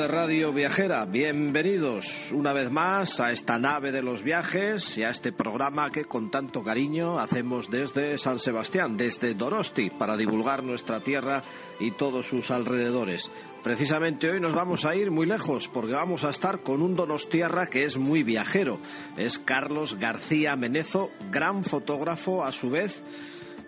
[0.00, 1.04] de Radio Viajera?
[1.04, 6.06] Bienvenidos una vez más a esta nave de los viajes y a este programa que
[6.06, 11.42] con tanto cariño hacemos desde San Sebastián, desde Donosti, para divulgar nuestra tierra
[11.80, 13.30] y todos sus alrededores.
[13.62, 17.66] Precisamente hoy nos vamos a ir muy lejos porque vamos a estar con un Donostierra
[17.66, 18.78] que es muy viajero.
[19.18, 23.02] Es Carlos García Menezo, gran fotógrafo a su vez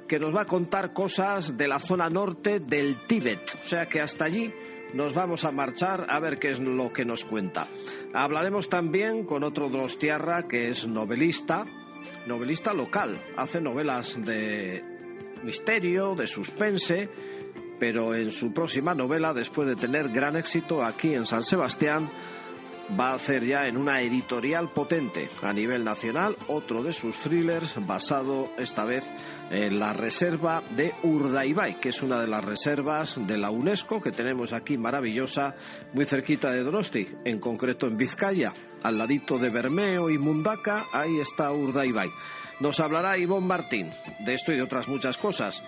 [0.08, 3.58] que nos va a contar cosas de la zona norte del Tíbet.
[3.64, 4.52] O sea que hasta allí
[4.94, 7.66] nos vamos a marchar a ver qué es lo que nos cuenta.
[8.12, 11.66] Hablaremos también con otro Donostiarra que es novelista,
[12.26, 13.18] novelista local.
[13.36, 14.84] Hace novelas de
[15.42, 17.08] misterio, de suspense,
[17.78, 22.08] pero en su próxima novela, después de tener gran éxito aquí en San Sebastián,
[22.98, 27.74] va a hacer ya en una editorial potente a nivel nacional otro de sus thrillers
[27.86, 29.04] basado esta vez
[29.50, 34.12] en la reserva de Urdaibai, que es una de las reservas de la UNESCO que
[34.12, 35.54] tenemos aquí maravillosa,
[35.92, 41.18] muy cerquita de Donosti, en concreto en Vizcaya, al ladito de Bermeo y Mundaka, ahí
[41.20, 42.08] está Urdaibai.
[42.60, 43.90] Nos hablará Ivonne Martín
[44.20, 45.62] de esto y de otras muchas cosas.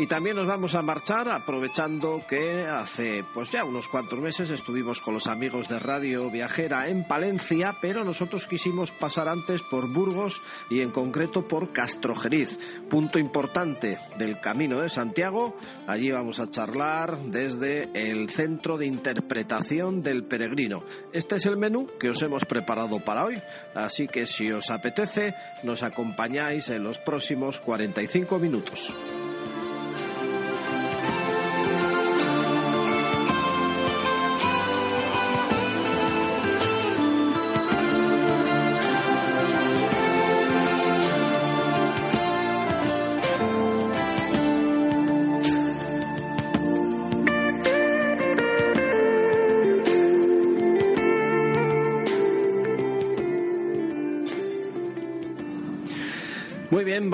[0.00, 4.98] Y también nos vamos a marchar aprovechando que hace pues ya unos cuantos meses estuvimos
[4.98, 10.40] con los amigos de Radio Viajera en Palencia, pero nosotros quisimos pasar antes por Burgos
[10.70, 15.58] y en concreto por Castrojeriz, punto importante del Camino de Santiago.
[15.86, 20.82] Allí vamos a charlar desde el Centro de Interpretación del Peregrino.
[21.12, 23.38] Este es el menú que os hemos preparado para hoy,
[23.74, 28.94] así que si os apetece, nos acompañáis en los próximos 45 minutos.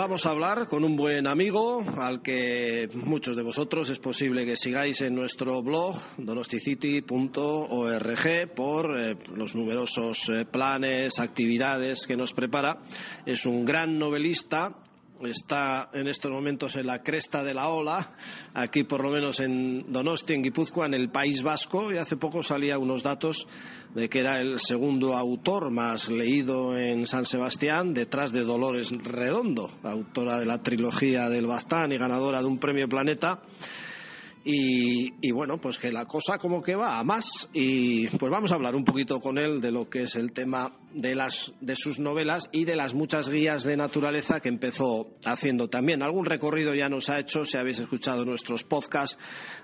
[0.06, 4.56] Vamos a hablar con un buen amigo al que muchos de vosotros es posible que
[4.56, 12.78] sigáis en nuestro blog donosticity.org por eh, los numerosos eh, planes, actividades que nos prepara.
[13.26, 14.76] Es un gran novelista,
[15.24, 18.14] está en estos momentos en la cresta de la ola,
[18.54, 22.42] aquí por lo menos en Donosti, en Guipúzcoa, en el País Vasco, y hace poco
[22.42, 23.48] salía unos datos
[23.94, 29.70] de que era el segundo autor más leído en San Sebastián, detrás de Dolores Redondo,
[29.82, 33.40] autora de la trilogía del Bastán y ganadora de un premio Planeta.
[34.48, 38.54] Y, bueno, pues que la cosa como que va a más y pues vamos a
[38.54, 41.98] hablar un poquito con él de lo que es el tema de las de sus
[41.98, 46.00] novelas y de las muchas guías de naturaleza que empezó haciendo también.
[46.00, 49.18] Algún recorrido ya nos ha hecho, si habéis escuchado nuestros podcasts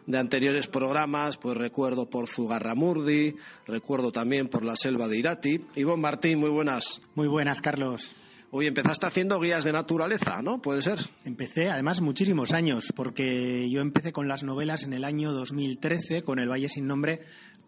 [0.09, 3.37] de anteriores programas, pues recuerdo por Zugarramurdi,
[3.69, 5.61] recuerdo también por la selva de Irati.
[5.77, 7.01] Ivonne Martín, muy buenas.
[7.15, 8.17] Muy buenas, Carlos.
[8.55, 10.61] Hoy empezaste haciendo guías de naturaleza, ¿no?
[10.61, 10.99] ¿Puede ser?
[11.25, 16.39] Empecé, además, muchísimos años, porque yo empecé con las novelas en el año 2013, con
[16.39, 17.23] El Valle Sin Nombre,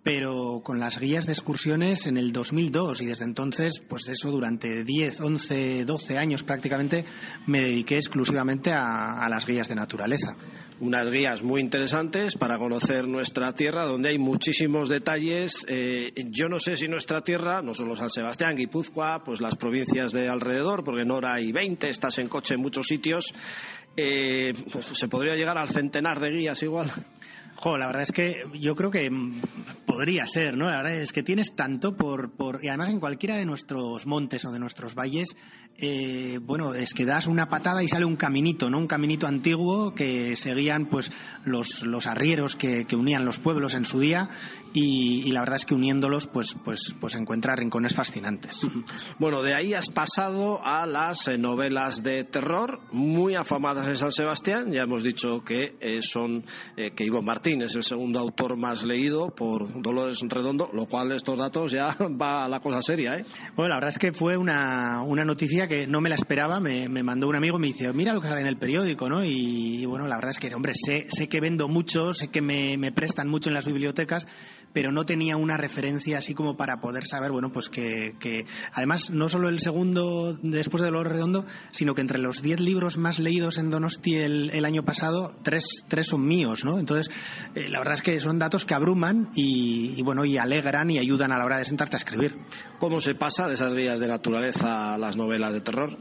[0.04, 4.84] pero con las guías de excursiones en el 2002 y desde entonces, pues eso, durante
[4.84, 7.06] 10, 11, 12 años prácticamente,
[7.46, 10.36] me dediqué exclusivamente a, las guías de naturaleza
[10.80, 15.64] unas guías muy interesantes para conocer nuestra tierra, donde hay muchísimos detalles.
[15.68, 20.12] Eh, yo no sé si nuestra tierra, no solo San Sebastián, Guipúzcoa, pues las provincias
[20.12, 23.32] de alrededor, porque en hora hay 20, estás en coche en muchos sitios,
[23.96, 26.92] eh, pues se podría llegar al centenar de guías igual.
[27.64, 29.10] La verdad es que yo creo que
[29.86, 30.66] podría ser, ¿no?
[30.66, 34.44] La verdad es que tienes tanto por, por y además en cualquiera de nuestros montes
[34.44, 35.34] o de nuestros valles,
[35.78, 38.78] eh, bueno, es que das una patada y sale un caminito, ¿no?
[38.78, 41.10] Un caminito antiguo que seguían, pues,
[41.44, 44.28] los, los arrieros que, que unían los pueblos en su día
[44.74, 48.66] y, y, la verdad es que uniéndolos, pues, pues, pues encuentra rincones fascinantes.
[49.18, 54.10] Bueno, de ahí has pasado a las eh, novelas de terror muy afamadas en San
[54.10, 54.72] Sebastián.
[54.72, 56.44] Ya hemos dicho que eh, son
[56.76, 61.12] eh, que Ivo Martín es el segundo autor más leído por Dolores Redondo, lo cual
[61.12, 63.24] estos datos ya va a la cosa seria, ¿eh?
[63.54, 66.88] Bueno, la verdad es que fue una, una noticia que no me la esperaba, me,
[66.88, 69.24] me mandó un amigo, me dice, mira lo que sale en el periódico, ¿no?
[69.24, 72.76] Y, bueno, la verdad es que, hombre, sé, sé que vendo mucho, sé que me,
[72.76, 74.26] me prestan mucho en las bibliotecas,
[74.74, 79.30] pero no tenía una referencia así como para poder saber, bueno, pues que, además no
[79.30, 83.56] solo el segundo después de Dolores Redondo, sino que entre los diez libros más leídos
[83.56, 86.78] en Donosti el, año pasado, tres, tres son míos, ¿no?
[86.78, 87.14] Entonces,
[87.54, 90.98] eh, la verdad es que son datos que abruman y, y, bueno, y alegran y
[90.98, 92.36] ayudan a la hora de sentarte a escribir.
[92.80, 95.98] ¿Cómo se pasa de esas vías de naturaleza a las novelas de terror?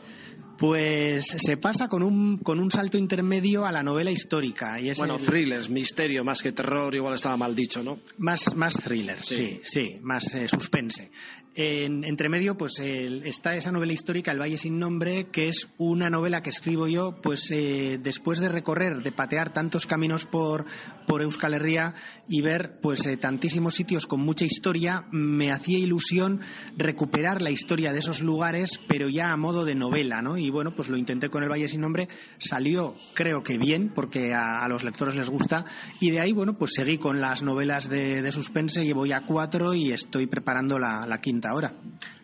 [0.58, 4.80] Pues se pasa con un, con un salto intermedio a la novela histórica.
[4.80, 5.22] Y es bueno, el...
[5.22, 8.00] thrillers, misterio más que terror, igual estaba mal dicho, ¿no?
[8.20, 11.12] Más, más thriller, sí, sí, sí más eh, suspense.
[11.56, 15.68] En, entre medio, pues el, está esa novela histórica, El Valle sin Nombre, que es
[15.78, 20.66] una novela que escribo yo, pues eh, después de recorrer, de patear tantos caminos por,
[21.06, 21.94] por Euskal Herria
[22.28, 26.40] y ver pues eh, tantísimos sitios con mucha historia, me hacía ilusión
[26.76, 30.40] recuperar la historia de esos lugares, pero ya a modo de novela, ¿no?
[30.40, 32.08] Y bueno, pues lo intenté con El Valle sin Nombre,
[32.40, 35.66] salió creo que bien, porque a, los lectores les gusta,
[36.00, 39.76] y de ahí, bueno, pues seguí con las novelas de, de suspense, llevo ya cuatro
[39.76, 41.43] y estoy preparando la, la quinta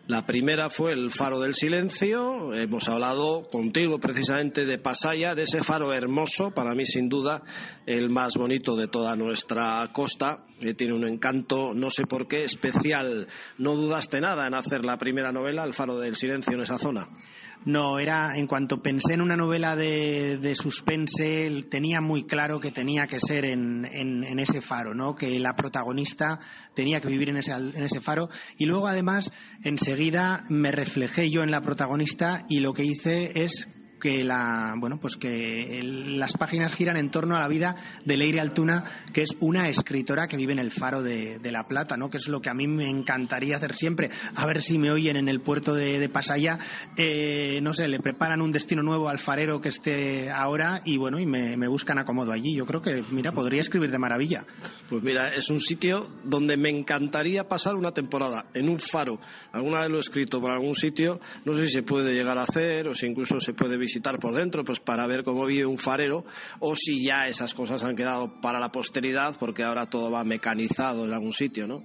[0.06, 2.52] La primera fue el Faro del Silencio.
[2.54, 7.42] Hemos hablado contigo precisamente de Pasaya, de ese faro hermoso, para mí sin duda
[7.86, 10.46] el más bonito de toda nuestra costa,
[10.76, 13.28] tiene un encanto, no sé por qué, especial.
[13.58, 17.08] ¿No dudaste nada en hacer la primera novela, El Faro del Silencio, en esa zona?
[17.66, 22.70] No, era en cuanto pensé en una novela de, de suspense, tenía muy claro que
[22.70, 25.14] tenía que ser en, en, en, ese faro, ¿no?
[25.14, 26.40] Que la protagonista
[26.74, 28.30] tenía que vivir en ese, en ese faro.
[28.56, 29.30] Y luego, además,
[29.62, 33.68] enseguida me reflejé yo en la protagonista y lo que hice es
[34.00, 38.40] que la bueno pues que las páginas giran en torno a la vida de Leire
[38.40, 38.82] Altuna
[39.12, 42.16] que es una escritora que vive en el faro de, de, La Plata no que
[42.16, 44.10] es lo que a mí me encantaría hacer siempre.
[44.34, 46.58] A ver si me oyen en el puerto de, de Pasaya.
[46.96, 51.20] Eh, no sé le preparan un destino nuevo al farero que esté ahora y bueno
[51.20, 52.54] y me, me buscan acomodo allí.
[52.54, 54.44] Yo creo que mira podría escribir de maravilla.
[54.88, 59.20] Pues mira es un sitio donde me encantaría pasar una temporada en un faro.
[59.52, 62.42] Alguna vez lo he escrito por algún sitio no sé si se puede llegar a
[62.42, 65.66] hacer o si incluso se puede visitar visitar por dentro, pues para ver cómo vive
[65.66, 66.24] un farero,
[66.60, 71.04] o si ya esas cosas han quedado para la posteridad, porque ahora todo va mecanizado
[71.04, 71.82] en algún sitio, ¿no?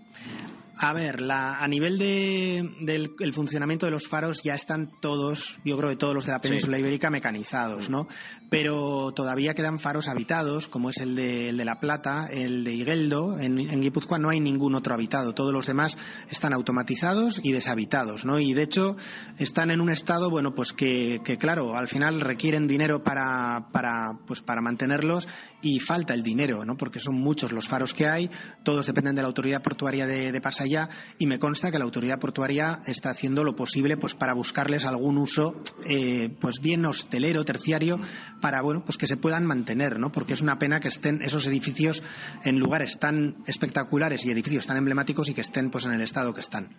[0.78, 5.58] A ver, la, a nivel de, del el funcionamiento de los faros ya están todos,
[5.64, 6.82] yo creo que todos los de la península sí.
[6.82, 8.08] ibérica mecanizados, ¿no?
[8.50, 12.74] Pero todavía quedan faros habitados, como es el de, el de La Plata, el de
[12.74, 13.40] Igueldo.
[13.40, 15.34] En, en Guipúzcoa no hay ningún otro habitado.
[15.34, 15.98] Todos los demás
[16.30, 18.40] están automatizados y deshabitados, ¿no?
[18.40, 18.98] Y de hecho
[19.38, 24.20] están en un estado, bueno, pues que, que claro, al final requieren dinero para, para,
[24.28, 25.28] pues para mantenerlos
[25.62, 26.76] y falta el dinero, ¿no?
[26.76, 28.30] Porque son muchos los faros que hay,
[28.64, 31.86] todos dependen de la autoridad portuaria de, de Pasay allá y me consta que la
[31.86, 37.46] autoridad portuaria está haciendo lo posible pues para buscarles algún uso eh, pues bien hostelero
[37.46, 38.00] terciario
[38.42, 41.48] para bueno pues que se puedan mantener no porque es una pena que estén esos
[41.48, 42.04] edificios
[42.44, 46.34] en lugares tan espectaculares y edificios tan emblemáticos y que estén pues en el estado
[46.34, 46.76] que están.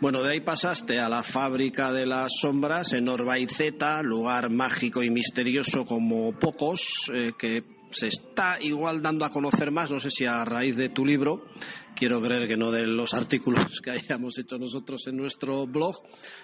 [0.00, 5.10] Bueno de ahí pasaste a la fábrica de las sombras en Orbaiceta lugar mágico y
[5.10, 10.24] misterioso como pocos eh, que se está igual dando a conocer más, no sé si
[10.24, 11.46] a raíz de tu libro,
[11.94, 15.96] quiero creer que no de los artículos que hayamos hecho nosotros en nuestro blog.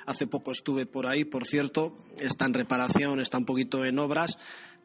[0.07, 4.39] Hace poco estuve por ahí, por cierto, está en reparación, está un poquito en obras,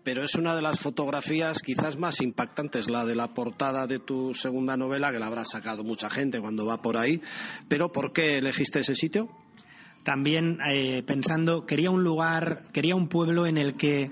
[0.04, 4.34] pero es una de las fotografías quizás más impactantes, la de la portada de tu
[4.34, 7.22] segunda novela, que la habrá sacado mucha gente cuando va por ahí.
[7.68, 9.30] Pero ¿por qué elegiste ese sitio?
[10.04, 14.12] También eh, pensando, quería un lugar, quería un pueblo en el que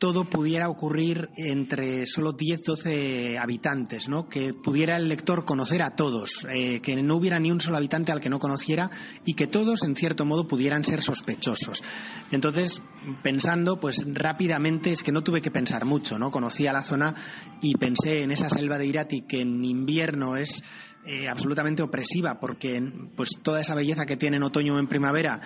[0.00, 4.30] todo pudiera ocurrir entre solo 10, 12 habitantes, ¿no?
[4.30, 8.10] Que pudiera el lector conocer a todos, eh, que no hubiera ni un solo habitante
[8.10, 8.90] al que no conociera
[9.26, 11.84] y que todos, en cierto modo, pudieran ser sospechosos.
[12.32, 12.82] Entonces,
[13.22, 16.30] pensando, pues rápidamente, es que no tuve que pensar mucho, ¿no?
[16.30, 17.14] Conocía la zona
[17.60, 20.62] y pensé en esa selva de Irati que en invierno es
[21.06, 22.78] eh, absolutamente opresiva porque
[23.16, 25.40] pues toda esa belleza que tiene en otoño o en primavera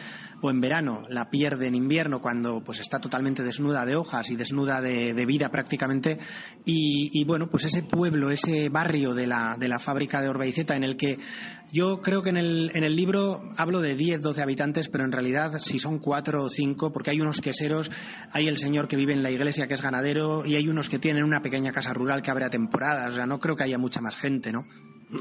[0.45, 4.37] o en verano la pierde en invierno cuando pues está totalmente desnuda de hojas y
[4.37, 6.19] desnuda de, vida prácticamente
[6.67, 10.77] y, y, bueno pues ese pueblo ese barrio de la, de la fábrica de Orbaiceta
[10.77, 11.19] en el que
[11.73, 15.11] yo creo que en el, en el libro hablo de 10, 12 habitantes, pero en
[15.11, 17.91] realidad si son 4 o 5, porque hay unos queseros,
[18.31, 21.01] hay el señor que vive en la iglesia que es ganadero y hay unos que
[21.01, 23.79] tienen una pequeña casa rural que abre a temporadas, o sea, no creo que haya
[23.79, 24.67] mucha más gente, ¿no?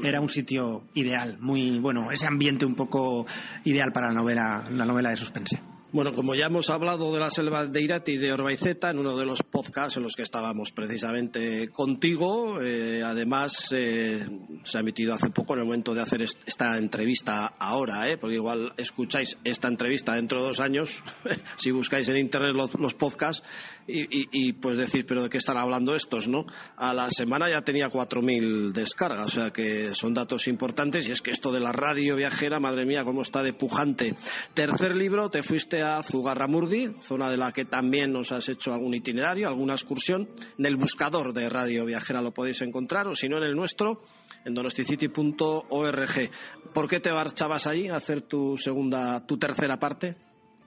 [0.02, 3.26] Era un sitio ideal, muy bueno, ese ambiente un poco
[3.64, 5.73] ideal para la novela, la novela de suspense.
[5.94, 9.16] Bueno, como ya hemos hablado de la selva de Irati y de Orbaiceta en uno
[9.16, 14.26] de los podcasts en los que estábamos precisamente contigo, eh, además eh,
[14.64, 18.16] se ha emitido hace poco en el momento de hacer esta entrevista ahora, ¿eh?
[18.16, 21.04] porque igual escucháis esta entrevista dentro de dos años,
[21.58, 23.46] si buscáis en internet los, podcasts,
[23.86, 26.26] y, pues decir, pero ¿de qué están hablando estos?
[26.26, 26.46] no
[26.76, 31.22] A la semana ya tenía 4.000 descargas, o sea que son datos importantes, y es
[31.22, 34.16] que esto de la radio viajera, madre mía, cómo está de pujante.
[34.54, 39.48] Tercer libro, te fuiste Zugarramurdi, zona de la que también nos has hecho algún itinerario,
[39.48, 40.28] alguna excursión.
[40.58, 44.00] En el buscador de Radio Viajera lo podéis encontrar, o si no en el nuestro,
[44.44, 46.30] en donosticity.org.
[46.72, 50.16] ¿Por qué te marchabas allí a hacer tu segunda, tu tercera parte?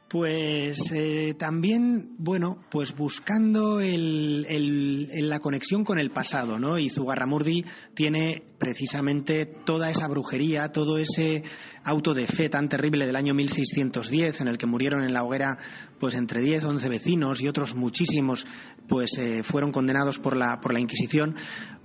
[0.09, 6.77] Pues eh, también, bueno, pues buscando el, la conexión con el pasado, ¿no?
[6.79, 11.43] Y Zugarramurdi tiene precisamente toda esa brujería, todo ese
[11.83, 15.57] auto de fe tan terrible del año 1610 en el que murieron en la hoguera
[15.99, 18.47] pues entre 10 o 11 vecinos y otros muchísimos
[18.87, 21.35] pues eh, fueron condenados por la, por la Inquisición.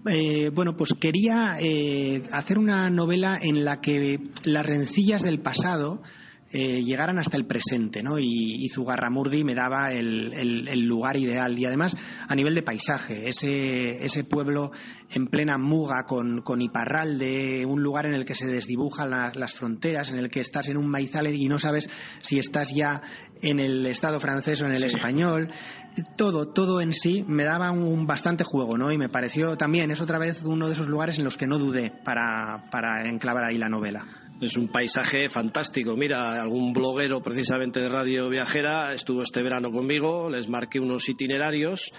[0.06, 1.56] Eh, bueno, pues quería
[2.30, 6.02] hacer una novela en la que las rencillas del pasado
[6.54, 8.18] eh, llegaran hasta el presente, ¿no?
[8.18, 11.58] Y, y Zugarramurdi me daba el, lugar ideal.
[11.58, 11.96] Y además,
[12.28, 14.70] a nivel de paisaje, ese, ese pueblo
[15.10, 20.10] en plena muga con, con Iparralde, un lugar en el que se desdibujan las fronteras,
[20.10, 21.88] en el que estás en un maizal y no sabes
[22.20, 23.00] si estás ya
[23.40, 25.50] en el Estado francés o en el español.
[26.16, 28.92] Todo, todo en sí me daba un bastante juego, ¿no?
[28.92, 31.58] Y me pareció también, es otra vez uno de esos lugares en los que no
[31.58, 34.21] dudé para, para enclavar ahí la novela.
[34.42, 35.96] Es un paisaje fantástico.
[35.96, 41.92] Mira, algún bloguero precisamente de Radio Viajera estuvo este verano conmigo, les marqué unos itinerarios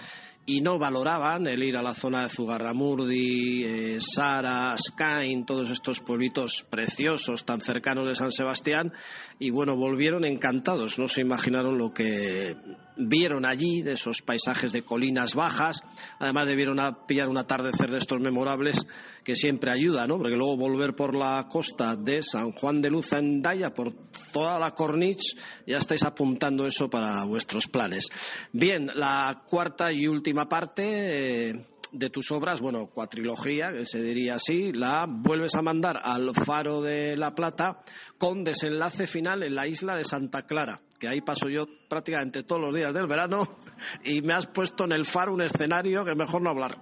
[0.44, 6.00] y no valoraban el ir a la zona de Zugarramurdi, eh, Sara, Skain, todos estos
[6.00, 8.92] pueblitos preciosos tan cercanos de San Sebastián
[9.38, 12.56] y bueno, volvieron encantados, no se imaginaron lo que
[12.96, 15.82] vieron allí, de esos paisajes de colinas bajas,
[16.18, 18.86] además debieron pillar un atardecer de estos memorables
[19.22, 20.18] que siempre ayuda, ¿no?
[20.18, 23.92] Porque luego volver por la costa de San Juan de Luz en Daya, por
[24.32, 25.36] toda la corniche,
[25.66, 28.08] ya estáis apuntando eso para vuestros planes.
[28.52, 34.34] Bien, la cuarta y última parte eh, de tus obras, bueno, cuatrilogía, que se diría
[34.34, 37.82] así, la vuelves a mandar al Faro de la Plata
[38.18, 42.74] con desenlace final en la isla de Santa Clara, ahí paso yo prácticamente todos los
[42.74, 43.58] días del verano
[44.04, 46.78] y me has puesto en el Faro un escenario que mejor no hablar.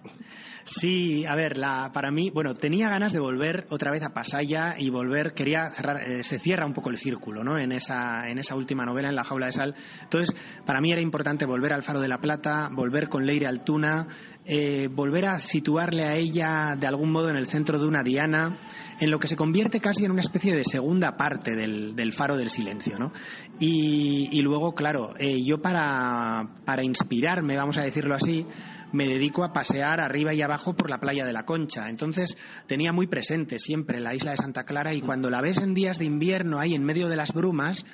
[0.65, 4.77] Sí, a ver, la, para mí, bueno, tenía ganas de volver otra vez a Pasaya
[4.79, 7.59] y volver, quería cerrar, eh, se cierra un poco el círculo, ¿no?
[7.59, 9.75] En esa, en esa última novela, en La jaula de sal.
[10.03, 14.07] Entonces, para mí era importante volver al Faro de la Plata, volver con Leire Altuna,
[14.45, 18.57] eh, volver a situarle a ella de algún modo en el centro de una diana,
[19.01, 22.37] en lo que se convierte casi en una especie de segunda parte del, del Faro
[22.37, 23.13] del Silencio, ¿no?
[23.59, 28.47] Y, luego, claro, eh, yo para, para inspirarme, vamos a decirlo así,
[28.93, 31.89] me dedico a pasear arriba y abajo por la playa de la Concha.
[31.89, 35.75] Entonces tenía muy presente siempre la isla de Santa Clara y cuando la ves en
[35.75, 37.85] días de invierno ahí en medio de las brumas,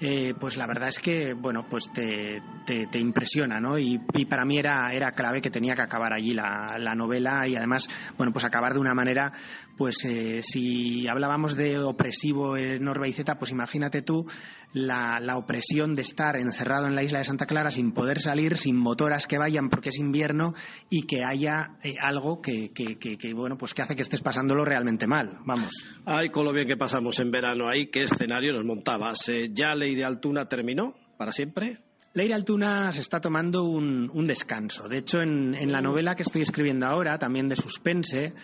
[0.00, 3.78] eh, pues la verdad es que, bueno, pues te, te, impresiona, ¿no?
[3.78, 3.98] Y,
[4.28, 7.88] para mí era, era clave que tenía que acabar allí la, la novela y además,
[8.18, 9.32] bueno, pues acabar de una manera,
[9.76, 14.26] pues eh, si hablábamos de opresivo en Orbeizeta, pues imagínate tú
[14.72, 18.56] la, la, opresión de estar encerrado en la isla de Santa Clara sin poder salir,
[18.56, 20.52] sin motoras que vayan porque es invierno
[20.90, 24.64] y que haya eh, algo que, que, que, bueno, pues que hace que estés pasándolo
[24.64, 25.70] realmente mal, vamos.
[26.04, 29.30] Ay, con lo bien que pasamos en verano ahí, qué escenario nos montabas.
[29.52, 31.78] ya le Leire Altuna terminó para siempre?
[32.12, 34.88] Leire Altuna se está tomando un, descanso.
[34.88, 38.34] De hecho, en, la novela que estoy escribiendo ahora, también de suspense,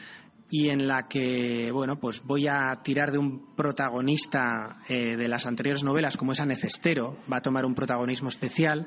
[0.51, 5.47] y en la que, bueno, pues voy a tirar de un protagonista eh, de las
[5.47, 8.87] anteriores novelas, como es Anecestero, va a tomar un protagonismo especial.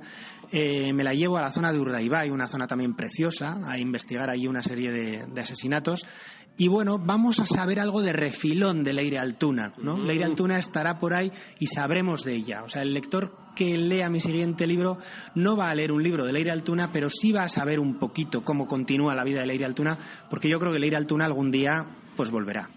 [0.54, 4.30] Eh, me la llevo a la zona de Urdaibai, una zona también preciosa, a investigar
[4.30, 6.08] allí una serie de, de asesinatos.
[6.58, 9.98] Y bueno, vamos a saber algo de refilón de Leire Altuna, ¿no?
[9.98, 12.64] Leire Altuna estará por ahí y sabremos de ella.
[12.64, 14.98] O sea, el lector que lea mi siguiente libro
[15.34, 18.00] no va a leer un libro de Leire Altuna, pero sí va a saber un
[18.00, 19.98] poquito cómo continúa la vida de Leire Altuna,
[20.30, 21.86] porque yo creo que Leire Altuna algún día
[22.16, 22.70] pues volverá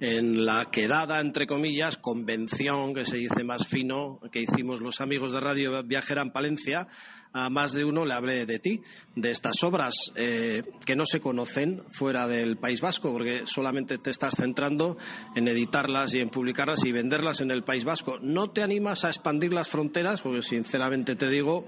[0.00, 5.32] en la quedada, entre comillas, convención, que se dice más fino, que hicimos los amigos
[5.32, 6.88] de Radio Viajera en Palencia,
[7.32, 8.80] a más de uno le hablé de ti,
[9.16, 14.10] de estas obras eh, que no se conocen fuera del País Vasco, porque solamente te
[14.10, 14.96] estás centrando
[15.34, 18.18] en editarlas y en publicarlas y venderlas en el País Vasco.
[18.20, 20.22] ¿No te animas a expandir las fronteras?
[20.22, 21.66] Porque sinceramente te digo,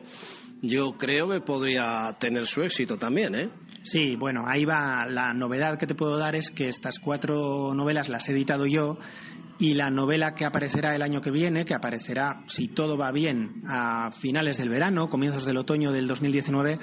[0.68, 3.50] yo creo que podría tener su éxito también, ¿eh?
[3.82, 5.06] Sí, bueno, ahí va.
[5.06, 8.99] La novedad que te puedo dar es que estas cuatro novelas las he editado yo
[9.58, 13.62] y la novela que aparecerá el año que viene, que aparecerá, si todo va bien,
[13.66, 16.78] a finales del verano, comienzos del otoño del 2019,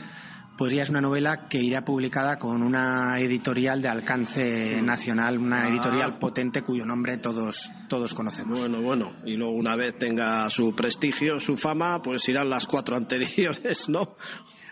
[0.58, 5.64] pues ya es una novela que irá publicada con una editorial de alcance nacional, una
[5.64, 5.70] Ah.
[5.70, 8.60] editorial potente cuyo nombre todos, todos conocemos.
[8.60, 12.96] Bueno, bueno, y luego una vez tenga su prestigio, su fama, pues irán las cuatro
[12.98, 14.16] anteriores, ¿no?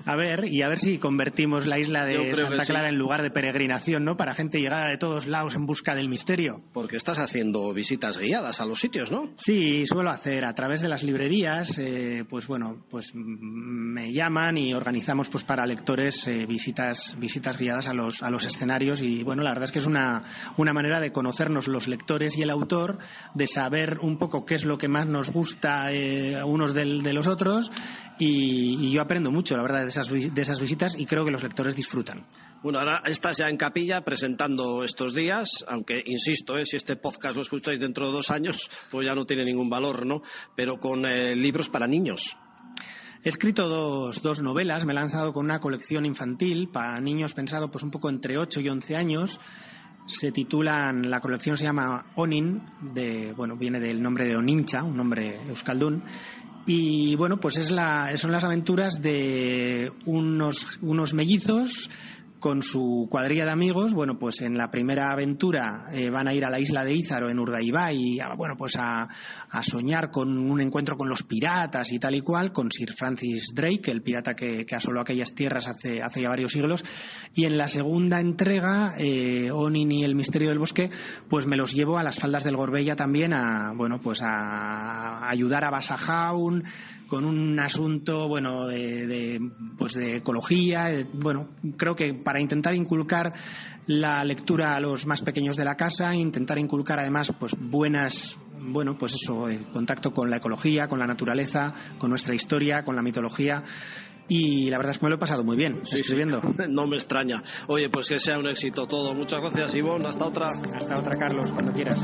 [0.05, 2.71] A ver, y a ver si convertimos la isla de Santa sí.
[2.71, 4.17] Clara en lugar de peregrinación, ¿no?
[4.17, 6.61] Para gente llegada de todos lados en busca del misterio.
[6.73, 9.29] Porque estás haciendo visitas guiadas a los sitios, ¿no?
[9.35, 14.73] Sí, suelo hacer a través de las librerías, eh, pues bueno, pues me llaman y
[14.73, 19.43] organizamos pues para lectores eh, visitas visitas guiadas a los a los escenarios y bueno,
[19.43, 20.23] la verdad es que es una
[20.57, 22.97] una manera de conocernos los lectores y el autor,
[23.33, 27.03] de saber un poco qué es lo que más nos gusta eh, a unos del-
[27.03, 27.71] de los otros
[28.19, 31.43] y, y yo aprendo mucho, la verdad, esas de esas visitas y creo que los
[31.43, 32.25] lectores disfrutan.
[32.63, 36.65] Bueno, ahora estás ya en capilla presentando estos días, aunque insisto, ¿eh?
[36.65, 40.05] si este podcast lo escucháis dentro de dos años, pues ya no tiene ningún valor,
[40.05, 40.21] ¿no?
[40.55, 42.37] Pero con eh, libros para niños.
[43.23, 47.69] He escrito dos, dos novelas, me he lanzado con una colección infantil para niños pensado
[47.69, 49.39] pues un poco entre 8 y 11 años.
[50.07, 54.97] Se titulan, la colección se llama Onin, de, bueno, viene del nombre de Onincha, un
[54.97, 56.03] nombre euskaldún.
[56.65, 61.89] Y bueno, pues es la, son las aventuras de unos, unos mellizos
[62.41, 66.43] con su cuadrilla de amigos, bueno, pues en la primera aventura eh, van a ir
[66.43, 69.07] a la isla de Ízaro en Urdaibai, a, bueno, pues a,
[69.49, 73.53] a soñar con un encuentro con los piratas y tal y cual, con Sir Francis
[73.53, 76.83] Drake, el pirata que, que asoló aquellas tierras hace, hace ya varios siglos.
[77.35, 80.89] Y en la segunda entrega, eh, Onin y el misterio del bosque,
[81.29, 85.63] pues me los llevo a las faldas del Gorbella también a, bueno, pues a ayudar
[85.63, 86.63] a Basajaun
[87.11, 92.73] con un asunto bueno de, de, pues de ecología de- bueno creo que para intentar
[92.73, 93.33] inculcar
[93.87, 98.97] la lectura a los más pequeños de la casa intentar inculcar además pues buenas bueno
[98.97, 103.01] pues eso el contacto con la ecología con la naturaleza con nuestra historia con la
[103.01, 103.61] mitología
[104.29, 107.43] y la verdad es que me lo he pasado muy bien escribiendo No me extraña.
[107.67, 109.13] Oye, pues que sea un éxito todo.
[109.13, 110.07] Muchas gracias, Ivonne.
[110.07, 110.45] Hasta otra.
[110.73, 111.99] hasta otra Carlos cuando quieras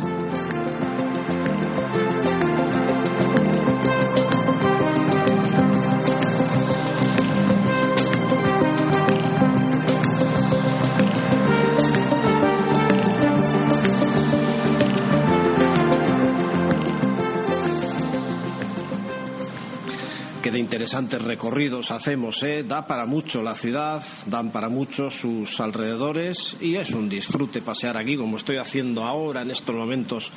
[20.87, 22.63] interesantes recorridos hacemos, ¿eh?
[22.63, 27.97] Da para mucho la ciudad, dan para mucho sus alrededores y es un disfrute pasear
[27.97, 30.31] aquí como estoy haciendo ahora en estos momentos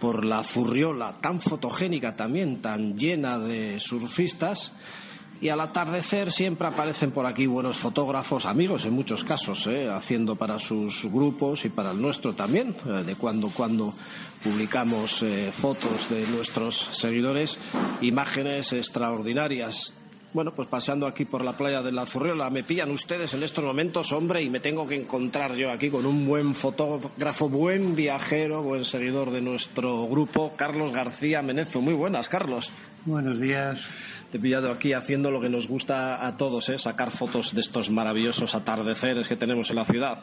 [0.00, 4.70] por la Zurriola, tan fotogénica también, tan llena de surfistas.
[5.40, 9.88] Y al atardecer siempre aparecen por aquí buenos fotógrafos, amigos en muchos casos, ¿eh?
[9.88, 12.74] haciendo para sus grupos y para el nuestro también.
[12.84, 13.94] Eh, de cuando cuando
[14.42, 17.56] publicamos eh, fotos de nuestros seguidores,
[18.00, 19.94] imágenes extraordinarias.
[20.34, 23.64] Bueno, pues paseando aquí por la playa de la Zurriola, me pillan ustedes en estos
[23.64, 28.62] momentos, hombre, y me tengo que encontrar yo aquí con un buen fotógrafo, buen viajero,
[28.62, 31.80] buen seguidor de nuestro grupo, Carlos García Menezo.
[31.80, 32.70] Muy buenas, Carlos.
[33.06, 33.88] Buenos días.
[34.30, 36.78] Te he pillado aquí haciendo lo que nos gusta a todos, ¿eh?
[36.78, 40.18] sacar fotos de estos maravillosos atardeceres que tenemos en la ciudad.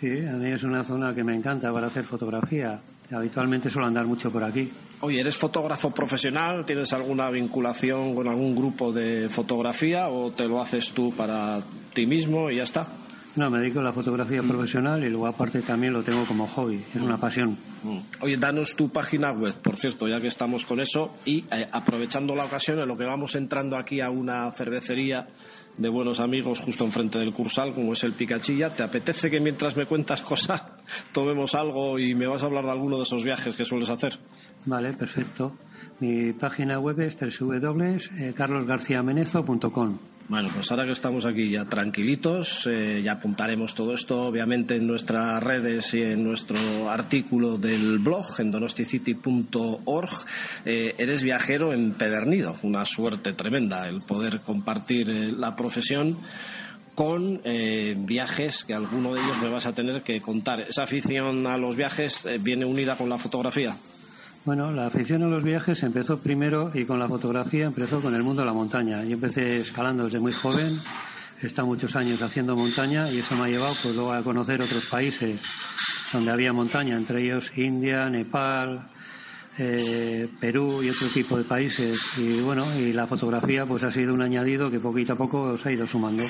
[0.00, 2.80] Sí, a mí es una zona que me encanta para hacer fotografía.
[3.10, 4.70] Habitualmente suelo andar mucho por aquí.
[5.00, 6.64] Oye, ¿eres fotógrafo profesional?
[6.66, 11.60] ¿Tienes alguna vinculación con algún grupo de fotografía o te lo haces tú para
[11.94, 12.86] ti mismo y ya está?
[13.36, 16.82] No, me dedico a la fotografía profesional y luego aparte también lo tengo como hobby,
[16.94, 17.58] es una pasión.
[17.84, 17.98] Mm.
[18.20, 22.34] Oye, danos tu página web, por cierto, ya que estamos con eso y eh, aprovechando
[22.34, 25.28] la ocasión en lo que vamos entrando aquí a una cervecería
[25.76, 29.76] de buenos amigos justo enfrente del Cursal, como es el Picachilla, ¿te apetece que mientras
[29.76, 30.64] me cuentas cosas
[31.12, 34.18] tomemos algo y me vas a hablar de alguno de esos viajes que sueles hacer?
[34.64, 35.54] Vale, perfecto.
[36.00, 39.98] Mi página web es www.carlosgarciamenezo.com.
[40.28, 44.86] Bueno, pues ahora que estamos aquí ya tranquilitos, eh, ya apuntaremos todo esto obviamente en
[44.86, 50.10] nuestras redes y en nuestro artículo del blog en donosticity.org.
[50.66, 56.18] Eh, eres viajero empedernido, una suerte tremenda el poder compartir eh, la profesión
[56.94, 60.60] con eh, viajes que alguno de ellos me vas a tener que contar.
[60.60, 63.74] ¿Esa afición a los viajes viene unida con la fotografía?
[64.44, 68.22] Bueno, la afición a los viajes empezó primero y con la fotografía empezó con el
[68.22, 69.04] mundo de la montaña.
[69.04, 70.78] Yo empecé escalando desde muy joven,
[71.42, 74.62] he estado muchos años haciendo montaña y eso me ha llevado pues luego a conocer
[74.62, 75.40] otros países
[76.12, 78.88] donde había montaña, entre ellos India, Nepal,
[79.58, 81.98] eh, Perú y otro tipo de países.
[82.16, 85.68] Y bueno, y la fotografía pues ha sido un añadido que poquito a poco se
[85.68, 86.24] ha ido sumando.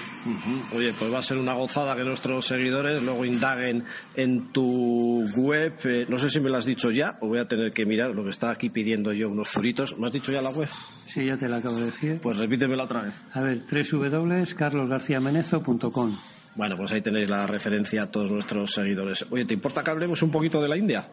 [0.75, 5.73] Oye, pues va a ser una gozada que nuestros seguidores luego indaguen en tu web.
[5.85, 8.11] Eh, no sé si me lo has dicho ya o voy a tener que mirar
[8.15, 9.97] lo que está aquí pidiendo yo, unos zuritos.
[9.99, 10.69] ¿Me has dicho ya la web?
[11.07, 12.19] Sí, ya te la acabo de decir.
[12.23, 13.15] Pues repítemela otra vez.
[13.33, 16.17] A ver, www.carlosgarciamenezo.com.
[16.55, 19.25] Bueno, pues ahí tenéis la referencia a todos nuestros seguidores.
[19.31, 21.09] Oye, ¿te importa que hablemos un poquito de la India?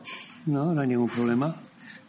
[0.47, 1.55] No, no hay ningún problema.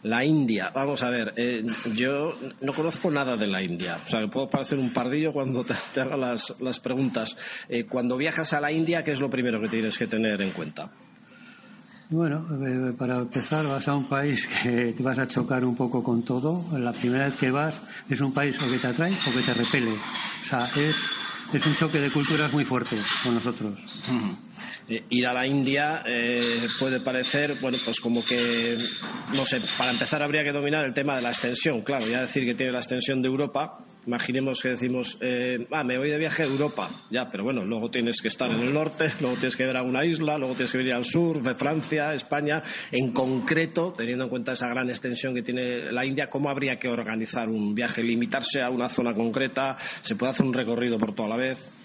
[0.03, 4.21] La India, vamos a ver, eh, yo no conozco nada de la India, o sea,
[4.21, 7.35] que puedo parecer un pardillo cuando te, haga las, las preguntas.
[7.67, 10.51] Eh, cuando viajas a la India, ¿qué es lo primero que tienes que tener en
[10.51, 10.91] cuenta?
[12.09, 16.01] Bueno, eh, para empezar vas a un país que te vas a chocar un poco
[16.01, 16.63] con todo.
[16.77, 19.53] La primera vez que vas es un país o que te atrae o que te
[19.53, 19.91] repele.
[19.91, 20.95] O sea, es,
[21.51, 23.77] es un choque de culturas muy fuerte con nosotros.
[24.89, 28.77] Eh, ir a la India eh, puede parecer, bueno, pues como que,
[29.35, 32.45] no sé, para empezar habría que dominar el tema de la extensión, claro, ya decir
[32.45, 36.43] que tiene la extensión de Europa, imaginemos que decimos, eh, ah, me voy de viaje
[36.43, 39.65] a Europa, ya, pero bueno, luego tienes que estar en el norte, luego tienes que
[39.65, 43.93] ver a una isla, luego tienes que venir al sur, de Francia, España, en concreto,
[43.97, 47.75] teniendo en cuenta esa gran extensión que tiene la India, ¿cómo habría que organizar un
[47.75, 48.01] viaje?
[48.03, 49.77] ¿Limitarse a una zona concreta?
[50.01, 51.76] ¿Se puede hacer un recorrido por toda la vez?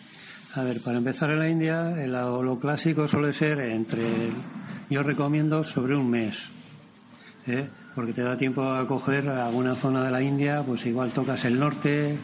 [0.55, 4.05] A ver, para empezar en la India, lo, lo clásico suele ser entre,
[4.91, 6.47] yo recomiendo sobre un mes,
[7.47, 7.67] ¿eh?
[7.95, 11.59] porque te da tiempo a coger alguna zona de la India, pues igual tocas el
[11.59, 12.19] norte,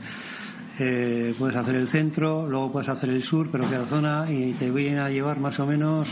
[0.79, 4.71] eh, puedes hacer el centro, luego puedes hacer el sur, pero cada zona y te
[4.71, 6.09] viene a llevar más o menos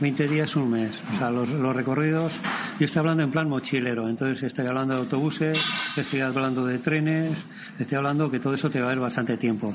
[0.00, 1.00] 20 días, un mes.
[1.12, 2.40] O sea, los, los recorridos,
[2.78, 5.62] yo estoy hablando en plan mochilero, entonces estoy hablando de autobuses,
[5.96, 7.30] estoy hablando de trenes,
[7.78, 9.74] estoy hablando que todo eso te va a dar bastante tiempo.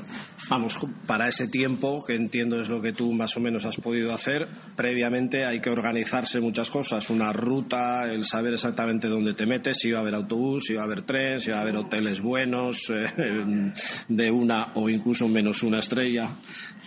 [0.50, 4.12] Vamos, para ese tiempo, que entiendo es lo que tú más o menos has podido
[4.12, 9.78] hacer, previamente hay que organizarse muchas cosas, una ruta, el saber exactamente dónde te metes,
[9.78, 12.20] si va a haber autobús, si va a haber tren, si va a haber hoteles
[12.20, 13.72] buenos, eh,
[14.08, 16.30] de una o incluso menos una estrella.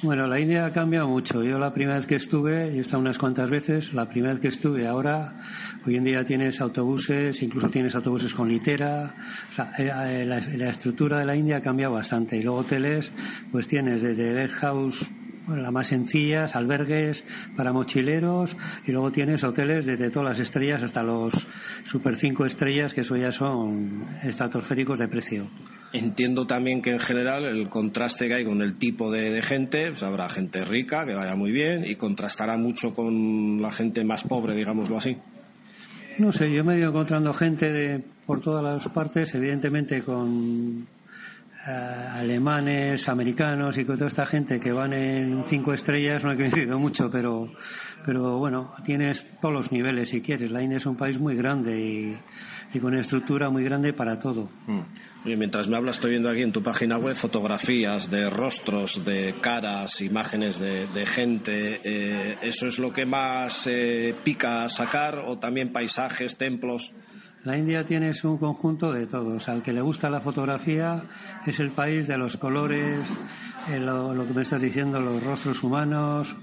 [0.04, 1.44] Bueno, la India ha cambiado mucho.
[1.44, 4.42] Yo la primera vez que estuve, y he estado unas cuantas veces, la primera vez
[4.42, 5.42] que estuve, ahora,
[5.86, 9.16] hoy en día tienes autobuses, incluso tienes autobuses con litera.
[9.52, 12.38] O sea, eh, la, la estructura de la India ha cambiado bastante.
[12.38, 13.12] Y luego hoteles,
[13.52, 15.08] pues tienes desde el house
[15.48, 17.24] bueno, las más sencillas, albergues
[17.56, 18.56] para mochileros
[18.86, 21.48] y luego tienes hoteles desde todas las estrellas hasta los
[21.86, 25.48] super cinco estrellas que eso ya son estratosféricos de precio.
[25.94, 29.88] Entiendo también que en general el contraste que hay con el tipo de, de gente,
[29.90, 34.24] pues habrá gente rica que vaya muy bien y contrastará mucho con la gente más
[34.24, 35.18] pobre, digámoslo así.
[36.18, 40.88] No sé, yo me he ido encontrando gente de, por todas las partes, evidentemente con
[41.68, 46.80] alemanes, americanos y con toda esta gente que van en cinco estrellas no he coincidido
[46.80, 47.52] mucho, pero,
[48.06, 50.52] pero bueno, tienes todos los niveles si quieres.
[50.52, 52.18] La India es un país muy grande y,
[52.74, 54.50] y con estructura muy grande para todo.
[55.26, 59.36] Oye, mientras me hablas, estoy viendo aquí en tu página web fotografías de rostros, de
[59.42, 61.82] caras, imágenes de, gente.
[61.84, 66.94] Eh, ¿Eso es lo que más eh, pica sacar o también paisajes, templos?
[67.48, 69.48] La India tiene un conjunto de todos.
[69.48, 71.04] Al que le gusta la fotografía
[71.46, 73.00] es el país de los colores,
[73.72, 76.36] eh, lo, que me estás diciendo, los rostros humanos,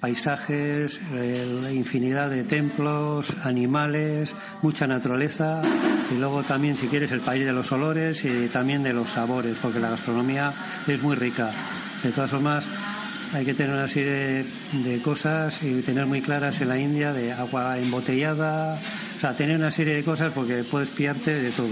[0.00, 5.62] paisajes, la infinidad de templos, animales, mucha naturaleza
[6.10, 9.58] y luego también, si quieres, el país de los olores y también de los sabores,
[9.60, 10.52] porque la gastronomía
[10.86, 11.52] es muy rica.
[12.02, 12.68] De todas formas,
[13.32, 14.44] hay que tener una serie de,
[14.84, 18.80] de, cosas y tener muy claras en la India de agua embotellada,
[19.16, 21.68] o sea, tener una serie de cosas porque puedes pillarte de todo.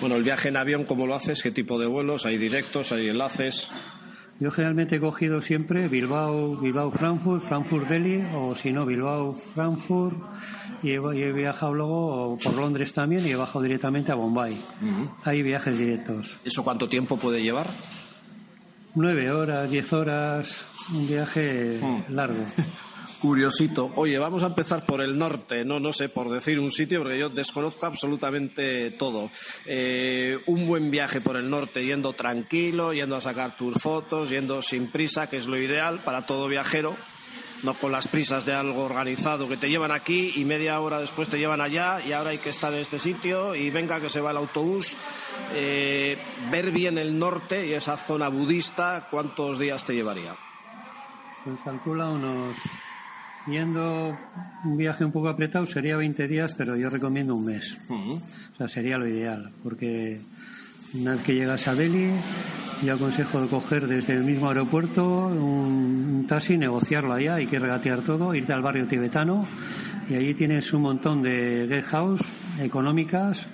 [0.00, 1.42] Bueno, el viaje en avión, ¿cómo lo haces?
[1.42, 2.26] ¿Qué tipo de vuelos?
[2.26, 2.92] ¿Hay directos?
[2.92, 3.70] ¿Hay enlaces?
[4.40, 10.16] Yo generalmente he cogido siempre Bilbao, Bilbao, Frankfurt, Frankfurt, Delhi, o si no, Bilbao, Frankfurt,
[10.82, 14.54] y he, y he viajado luego por Londres también y he bajado directamente a Bombay.
[14.54, 15.10] Uh -huh.
[15.24, 16.38] Hay viajes directos.
[16.42, 17.66] ¿Eso cuánto tiempo puede llevar?
[18.94, 22.12] Nueve horas, diez horas, un viaje mm.
[22.12, 22.44] largo.
[23.20, 23.92] Curiosito.
[23.96, 27.18] Oye, vamos a empezar por el norte, no, no sé, por decir un sitio, porque
[27.18, 29.30] yo desconozco absolutamente todo.
[29.66, 34.62] Eh, un buen viaje por el norte, yendo tranquilo, yendo a sacar tus fotos, yendo
[34.62, 36.96] sin prisa, que es lo ideal para todo viajero,
[37.62, 41.28] no con las prisas de algo organizado que te llevan aquí y media hora después
[41.28, 44.20] te llevan allá y ahora hay que estar en este sitio y venga que se
[44.20, 44.96] va el autobús.
[45.54, 46.18] Eh,
[46.50, 50.34] ver bien el norte y esa zona budista, ¿cuántos días te llevaría?
[51.44, 52.58] Pues calcula unos
[53.46, 54.18] Yendo
[54.64, 57.78] un viaje un poco apretado sería 20 días, pero yo recomiendo un mes.
[57.88, 58.20] Uh -huh.
[58.52, 60.20] O sea, sería lo ideal, porque
[60.94, 62.10] una vez que llegas a Delhi,
[62.84, 68.00] yo aconsejo coger desde el mismo aeropuerto un, un taxi, negociarlo allá, hay que regatear
[68.00, 69.46] todo, irte al barrio tibetano
[70.08, 72.22] y allí tienes un montón de guest house
[72.58, 73.46] económicas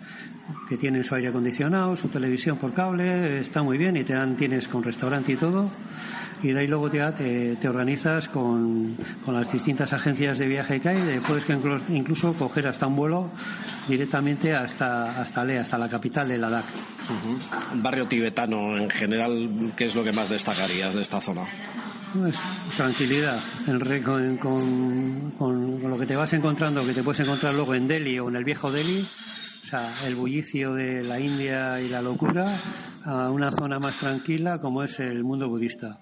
[0.68, 4.37] que tienen su aire acondicionado, su televisión por cable, está muy bien y te dan,
[4.37, 5.70] tienes con restaurante y todo.
[6.42, 10.90] Y de ahí luego te, te, organizas con, con, las distintas agencias de viaje que
[10.90, 11.46] hay, puedes
[11.88, 13.30] incluso coger hasta un vuelo
[13.88, 16.66] directamente hasta, hasta Le, hasta la capital de Ladakh.
[17.76, 21.44] barrio tibetano en general, ¿qué es lo que más destacarías de esta zona?
[22.12, 22.38] Pues
[22.76, 23.40] tranquilidad,
[24.04, 28.18] con, con, con, lo que te vas encontrando, que te puedes encontrar luego en Delhi
[28.18, 29.06] o en el viejo Delhi,
[29.66, 32.61] o sea, el bullicio de la India y la locura
[33.05, 35.98] a una zona más tranquila como es el mundo budista.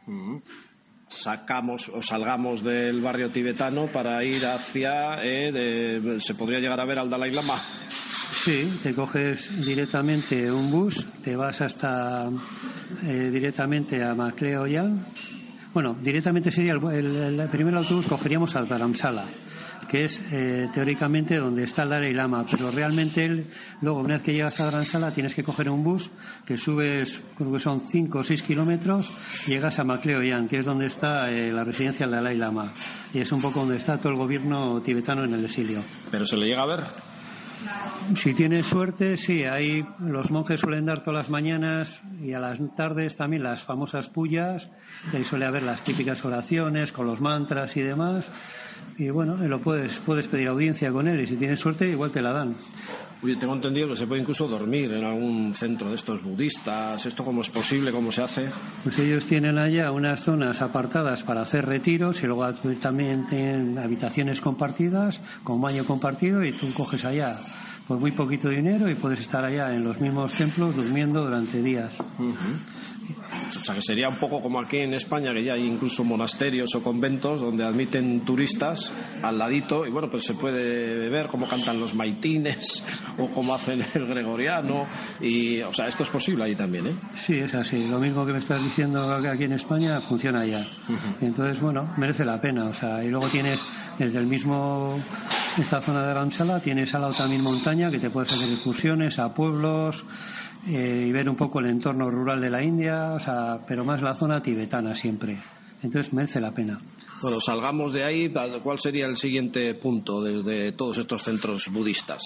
[1.09, 6.99] Sacamos o salgamos del barrio tibetano para ir hacia, eh, se podría llegar a ver
[6.99, 7.59] al Dalai Lama.
[8.45, 12.29] Sí, te coges directamente un bus, te vas hasta
[13.03, 15.07] eh, directamente a Macleoyan.
[15.73, 19.25] Bueno, directamente sería el, el, primer autobús cogeríamos al Dharamsala
[19.95, 23.47] que es eh, teóricamente donde está el Dalai Lama, pero realmente él,
[23.81, 26.11] luego una vez que llegas a la Gran Sala tienes que coger un bus
[26.45, 29.09] que subes, creo que son 5 o 6 kilómetros,
[29.47, 32.73] llegas a Macleoyan, que es donde está eh, la residencia del Dalai Lama,
[33.13, 35.81] y es un poco donde está todo el gobierno tibetano en el exilio.
[36.11, 37.14] ¿Pero se le llega a ver?
[38.15, 39.45] Si tienes suerte, sí.
[39.45, 44.09] Ahí los monjes suelen dar todas las mañanas y a las tardes también las famosas
[44.09, 44.69] pullas.
[45.13, 48.27] Ahí suele haber las típicas oraciones con los mantras y demás
[48.97, 52.23] y bueno, lo puedes, puedes pedir audiencia con él y si tienes suerte igual te
[52.23, 52.55] la dan.
[53.25, 57.07] Oye, tengo entendido que se puede incluso dormir en algún centro de estos budistas.
[57.07, 57.91] ¿Esto cómo es posible?
[57.91, 58.51] ¿Cómo se hace?
[58.83, 64.43] Pues ellos tienen allá unas zonas apartadas para hacer retiros y luego también tienen habitaciones
[64.43, 67.39] compartidas con baño compartido y tú coges allá
[67.89, 71.93] por muy poquito dinero y puedes estar allá en los mismos templos durmiendo durante días.
[73.65, 76.75] O sea, que sería un poco como aquí en España, que ya hay incluso monasterios
[76.75, 81.81] o conventos donde admiten turistas al ladito y bueno, pues se puede ver cómo cantan
[81.81, 82.85] los maitines
[83.17, 84.85] o cómo hacen el gregoriano
[85.19, 86.95] y, o sea, esto es posible ahí también, ¿eh?
[87.15, 87.89] Sí, es así.
[87.89, 90.63] Lo mismo que me estás diciendo aquí en España funciona allá.
[91.23, 92.67] Entonces, bueno, merece la pena.
[92.67, 93.63] O sea, y luego tienes
[93.99, 95.01] desde el mismo
[95.59, 99.33] esta zona de Ramsala tienes al lado también montaña que te puedes hacer excursiones a
[99.33, 100.05] pueblos
[100.67, 104.01] eh, y ver un poco el entorno rural de la India, o sea, pero más
[104.03, 105.39] la zona tibetana siempre.
[105.83, 106.79] Entonces merece la pena.
[107.23, 108.33] Bueno, salgamos de ahí.
[108.63, 112.23] ¿Cuál sería el siguiente punto desde todos estos centros budistas?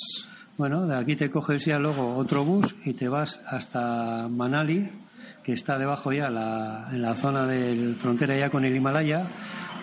[0.57, 4.89] Bueno, de aquí te coges ya luego otro bus y te vas hasta Manali,
[5.43, 9.27] que está debajo ya la, en la zona del frontera ya con el Himalaya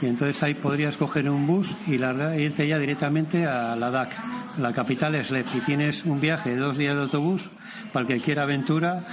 [0.02, 4.14] y entonces ahí podrías coger un bus y irte ya directamente a Ladakh,
[4.60, 7.50] la capital es Lep, y tienes un viaje de dos días de autobús
[7.94, 9.04] para el que quiera aventura,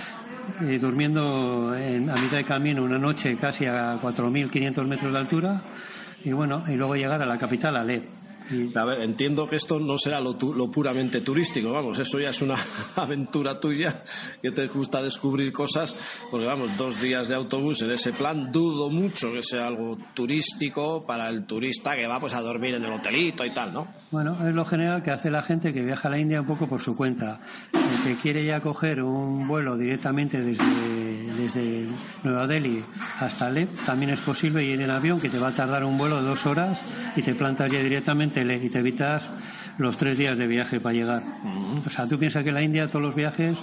[0.60, 5.62] y durmiendo en, a mitad de camino una noche casi a 4.500 metros de altura,
[6.24, 8.04] y bueno, y luego llegar a la capital, a Lep.
[8.74, 10.36] A ver, entiendo que esto no será lo,
[10.70, 12.54] puramente turístico, vamos, eso ya es una
[12.96, 14.02] aventura tuya
[14.40, 15.96] que te gusta descubrir cosas,
[16.30, 21.04] porque vamos, dos días de autobús en ese plan, dudo mucho que sea algo turístico
[21.06, 23.88] para el turista que va pues a dormir en el hotelito y tal, ¿no?
[24.10, 26.66] Bueno, es lo general que hace la gente que viaja a la India un poco
[26.66, 27.40] por su cuenta.
[27.72, 31.88] El que quiere ya coger un vuelo directamente desde, desde
[32.22, 32.84] Nueva Delhi
[33.20, 36.20] hasta Alep, también es posible ir en avión que te va a tardar un vuelo
[36.20, 36.82] de dos horas
[37.16, 39.28] y te plantas ya directamente y te evitas
[39.78, 41.22] los tres días de viaje para llegar.
[41.86, 43.58] O sea, tú piensas que en la India todos los viajes,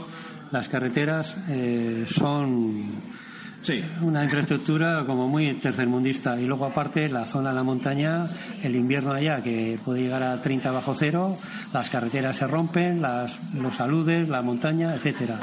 [0.51, 3.01] las carreteras eh, son
[3.61, 3.83] Sí.
[4.01, 6.39] Una infraestructura como muy tercermundista.
[6.39, 8.25] Y luego, aparte, la zona de la montaña,
[8.63, 11.37] el invierno allá, que puede llegar a 30 bajo cero,
[11.73, 15.39] las carreteras se rompen, las, los aludes, la montaña, etcétera.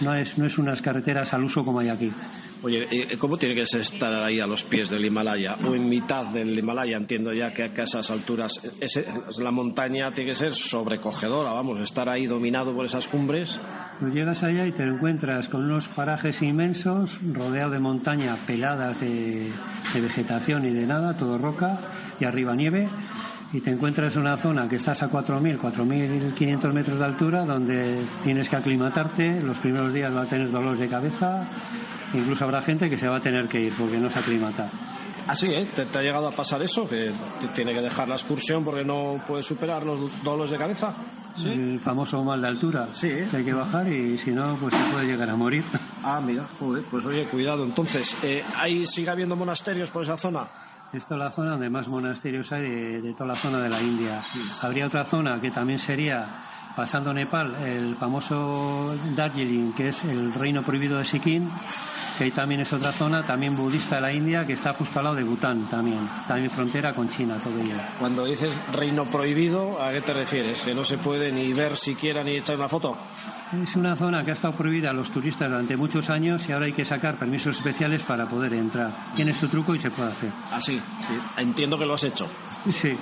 [0.00, 2.12] no, es, no es unas carreteras al uso como hay aquí.
[2.60, 6.58] Oye, ¿cómo tiene que estar ahí a los pies del Himalaya o en mitad del
[6.58, 6.96] Himalaya?
[6.96, 8.60] Entiendo ya que, a esas alturas
[9.38, 13.60] la montaña tiene que ser sobrecogedora, vamos, estar ahí dominado por esas cumbres.
[14.00, 19.50] Pues llegas allá y te encuentras con unos parajes inmensos, rodeado de montaña peladas de
[19.94, 21.78] vegetación y de nada, todo roca
[22.18, 22.88] y arriba nieve
[23.52, 28.04] y te encuentras en una zona que estás a 4.000, 4.500 metros de altura, donde
[28.22, 31.46] tienes que aclimatarte, los primeros días vas a tener dolores de cabeza,
[32.14, 34.68] Incluso habrá gente que se va a tener que ir porque no se aclimata.
[35.26, 35.66] Ah, sí, ¿eh?
[35.74, 36.88] ¿Te, ha llegado a pasar eso?
[36.88, 37.12] ¿Que
[37.54, 40.94] tiene que dejar la excursión porque no puede superar los dolores de cabeza?
[41.36, 41.50] ¿Sí?
[41.50, 42.88] El famoso mal de altura.
[42.92, 43.10] Sí.
[43.30, 45.62] Que hay que bajar y si no, pues se puede llegar a morir.
[46.02, 46.82] Ah, mira, joder.
[46.90, 47.64] Pues oye, cuidado.
[47.64, 50.48] Entonces, eh, ¿ahí sigue habiendo monasterios por esa zona?
[50.92, 54.22] Es la zona donde más monasterios hay de, de toda la zona de la India.
[54.62, 56.26] Habría otra zona que también sería
[56.74, 61.50] pasando Nepal, el famoso Darjeeling, que es el reino prohibido de Sikkim,
[62.18, 65.04] que ahí también es otra zona, también budista de la India, que está justo al
[65.04, 67.76] lado de Bután también, también frontera con China todo ello.
[68.00, 70.62] Cuando dices reino prohibido, ¿a qué te refieres?
[70.62, 72.96] ¿Que no se puede ni ver siquiera ni echar una foto?
[73.62, 76.66] Es una zona que ha estado prohibida a los turistas durante muchos años y ahora
[76.66, 78.90] hay que sacar permisos especiales para poder entrar.
[79.16, 80.30] Tiene su truco y se puede hacer.
[80.52, 81.14] Ah, sí, sí.
[81.36, 82.28] Entiendo que lo has hecho.
[82.70, 82.94] Sí.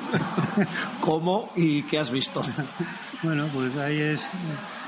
[1.01, 2.43] ¿Cómo y qué has visto?
[3.23, 4.29] bueno, pues ahí es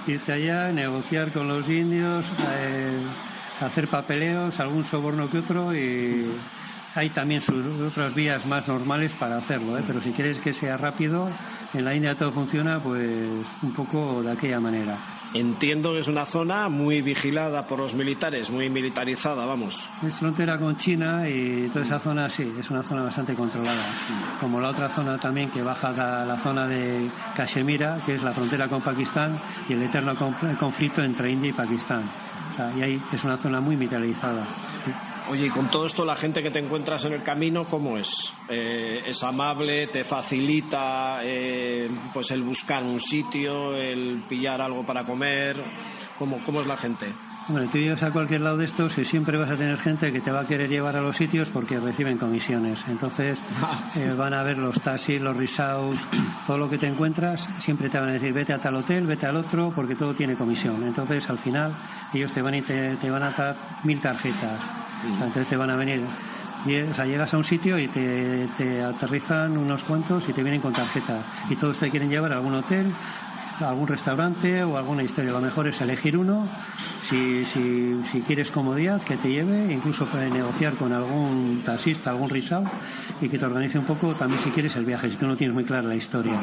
[0.07, 3.01] irte allá, negociar con los indios, eh,
[3.61, 6.27] hacer papeleos, algún soborno que otro y
[6.95, 9.85] hay también sus otras vías más normales para hacerlo, ¿eh?
[9.87, 11.29] pero si quieres que sea rápido,
[11.75, 13.09] en la India todo funciona pues
[13.63, 14.97] un poco de aquella manera.
[15.35, 19.87] Entiendo que es una zona muy vigilada por los militares, muy militarizada, vamos.
[20.03, 23.83] Es frontera con China y toda esa zona sí, es una zona bastante controlada.
[24.41, 25.91] Como la otra zona también que baja
[26.23, 30.17] a la zona de Kashmira, que es la frontera con Pakistán y el eterno
[30.59, 32.05] conflicto entre India y Pakistán.
[32.77, 34.45] Y ahí es una zona muy militarizada.
[35.31, 38.33] Oye, y con todo esto, la gente que te encuentras en el camino, ¿cómo es?
[38.49, 39.87] Eh, ¿Es amable?
[39.89, 45.63] ¿Te facilita eh, pues el buscar un sitio, el pillar algo para comer?
[46.19, 47.07] ¿Cómo, cómo es la gente?
[47.49, 50.21] Bueno, tú llegas a cualquier lado de estos y siempre vas a tener gente que
[50.21, 52.85] te va a querer llevar a los sitios porque reciben comisiones.
[52.89, 53.39] Entonces
[53.97, 56.07] eh, van a ver los taxis, los resorts,
[56.47, 59.27] todo lo que te encuentras, siempre te van a decir vete a tal hotel, vete
[59.27, 60.83] al otro, porque todo tiene comisión.
[60.83, 61.73] Entonces al final
[62.13, 64.61] ellos te van, y te, te van a dar mil tarjetas
[65.05, 66.03] entonces te van a venir.
[66.91, 70.61] O sea, llegas a un sitio y te, te aterrizan unos cuantos y te vienen
[70.61, 71.23] con tarjeta.
[71.49, 72.93] Y todos te quieren llevar a algún hotel,
[73.61, 75.33] algún restaurante o alguna historia.
[75.33, 76.47] Lo mejor es elegir uno
[77.09, 82.29] si, si, si quieres comodidad, que te lleve, incluso puedes negociar con algún taxista, algún
[82.29, 82.65] risao
[83.21, 85.55] y que te organice un poco también si quieres el viaje, si tú no tienes
[85.55, 86.39] muy clara la historia.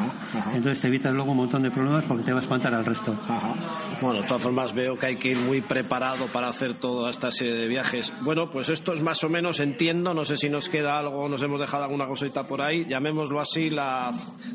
[0.53, 3.15] Entonces te evitas luego un montón de problemas porque te va a espantar al resto.
[4.01, 7.31] Bueno, de todas formas veo que hay que ir muy preparado para hacer toda esta
[7.31, 8.11] serie de viajes.
[8.21, 11.41] Bueno, pues esto es más o menos, entiendo, no sé si nos queda algo, nos
[11.43, 14.11] hemos dejado alguna cosita por ahí, llamémoslo así, la,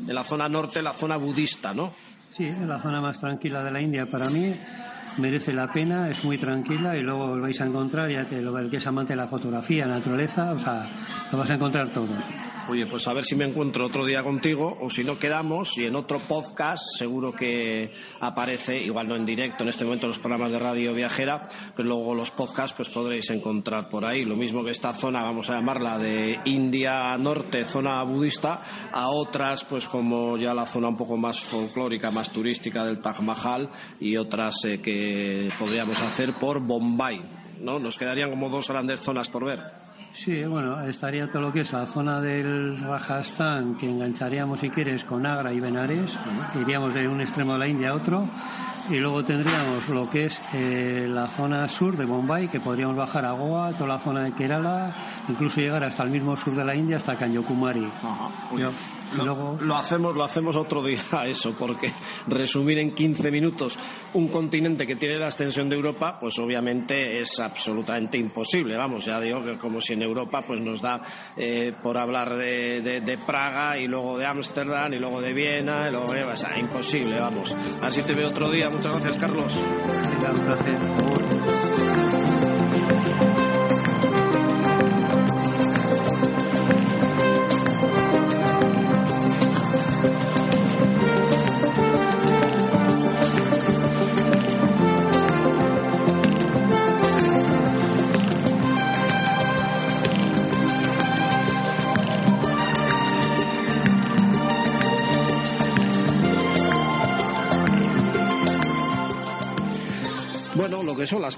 [0.07, 1.91] en la zona norte, la zona budista, ¿no?
[2.31, 4.05] Sí, la zona más tranquila de la India.
[4.05, 4.53] Para mí
[5.17, 8.69] merece la pena, es muy tranquila y luego lo vais a encontrar, ya que lo
[8.69, 10.87] que es amante de la fotografía, naturaleza, o sea,
[11.31, 12.09] lo vas a encontrar todo.
[12.69, 15.85] Oye, pues a ver si me encuentro otro día contigo o si no quedamos y
[15.85, 20.51] en otro podcast seguro que aparece, igual no en directo en este momento los programas
[20.51, 24.23] de radio viajera, pero luego los podcasts pues podréis encontrar por ahí.
[24.23, 28.61] Lo mismo que esta zona, vamos a llamarla de India Norte, zona budista,
[28.93, 33.21] a otras pues como ya la zona un poco más folclórica, más turística del Taj
[33.21, 33.69] Mahal
[33.99, 35.00] y otras eh, que
[35.57, 37.21] podríamos hacer por Bombay.
[37.61, 37.79] ¿no?
[37.79, 39.59] Nos quedarían como dos grandes zonas por ver.
[40.13, 45.05] Sí, bueno, estaría todo lo que es la zona del Rajasthan, que engancharíamos, si quieres,
[45.05, 46.17] con Agra y Benares,
[46.59, 48.27] iríamos de un extremo de la India a otro,
[48.89, 53.25] y luego tendríamos lo que es eh, la zona sur de Bombay, que podríamos bajar
[53.25, 54.91] a Goa, toda la zona de Kerala,
[55.29, 57.87] incluso llegar hasta el mismo sur de la India, hasta Kanyakumari.
[59.61, 61.91] lo, hacemos, lo hacemos otro día eso, porque
[62.27, 63.77] resumir en 15 minutos
[64.13, 68.75] un continente que tiene la extensión de Europa, pues obviamente es absolutamente imposible.
[68.75, 71.01] Vamos, ya digo que como si en Europa pues nos da
[71.37, 76.11] eh, por hablar de, Praga y luego de Ámsterdam y luego de Viena y luego
[76.11, 76.21] de...
[76.23, 77.55] O sea, imposible, vamos.
[77.81, 78.69] Así te veo otro día.
[78.71, 79.59] Muchas gracias, Carlos.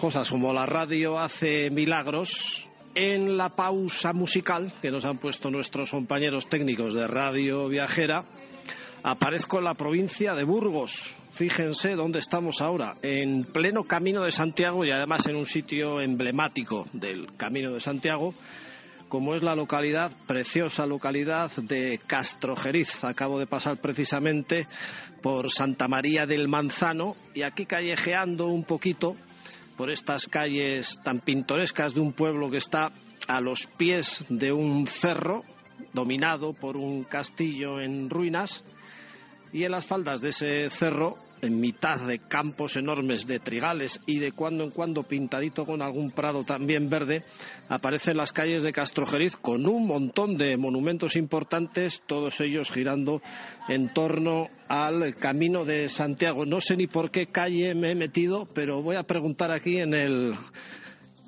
[0.04, 5.92] Cosas, como la radio hace milagros, en la pausa musical que nos han puesto nuestros
[5.92, 8.26] compañeros técnicos de Radio Viajera,
[9.02, 11.16] aparezco en la provincia de Burgos.
[11.32, 16.86] Fíjense dónde estamos ahora, en pleno Camino de Santiago y además en un sitio emblemático
[16.92, 18.34] del Camino de Santiago,
[19.08, 23.06] como es la localidad, preciosa localidad de Castrojeriz.
[23.06, 24.68] Acabo de pasar precisamente
[25.22, 29.16] por Santa María del Manzano y aquí callejeando un poquito
[29.78, 32.92] por estas calles tan pintorescas de un pueblo que está
[33.28, 35.44] a los pies de un cerro
[35.94, 38.64] dominado por un castillo en ruinas.
[39.52, 44.20] Y en las faldas de ese cerro en mitad de campos enormes de trigales y
[44.20, 47.24] de cuando en cuando pintadito con algún prado también verde,
[47.68, 53.22] aparecen las calles de Castrojeriz con un montón de monumentos importantes, todos ellos girando
[53.68, 56.46] en torno al Camino de Santiago.
[56.46, 59.94] No sé ni por qué calle me he metido, pero voy a preguntar aquí en
[59.94, 60.36] el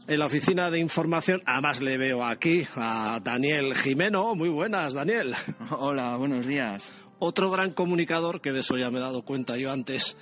[0.08, 1.42] en la oficina de información.
[1.46, 4.36] Además le veo aquí a Daniel Jimeno.
[4.36, 5.34] Muy buenas, Daniel.
[5.72, 7.05] Hola, buenos días.
[7.26, 10.16] Otro gran comunicador, que de eso ya me he dado cuenta yo antes,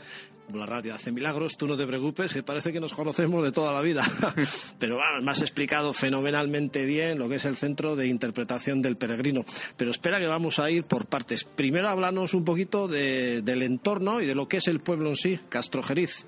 [0.54, 3.74] la radio hace milagros, tú no te preocupes, que parece que nos conocemos de toda
[3.74, 4.10] la vida.
[4.80, 8.96] Pero bueno, me has explicado fenomenalmente bien lo que es el centro de interpretación del
[8.96, 9.44] peregrino.
[9.76, 11.44] Pero espera que vamos a ir por partes.
[11.44, 15.40] Primero háblanos un poquito del entorno y de lo que es el pueblo en sí,
[15.50, 16.26] Castrojeriz.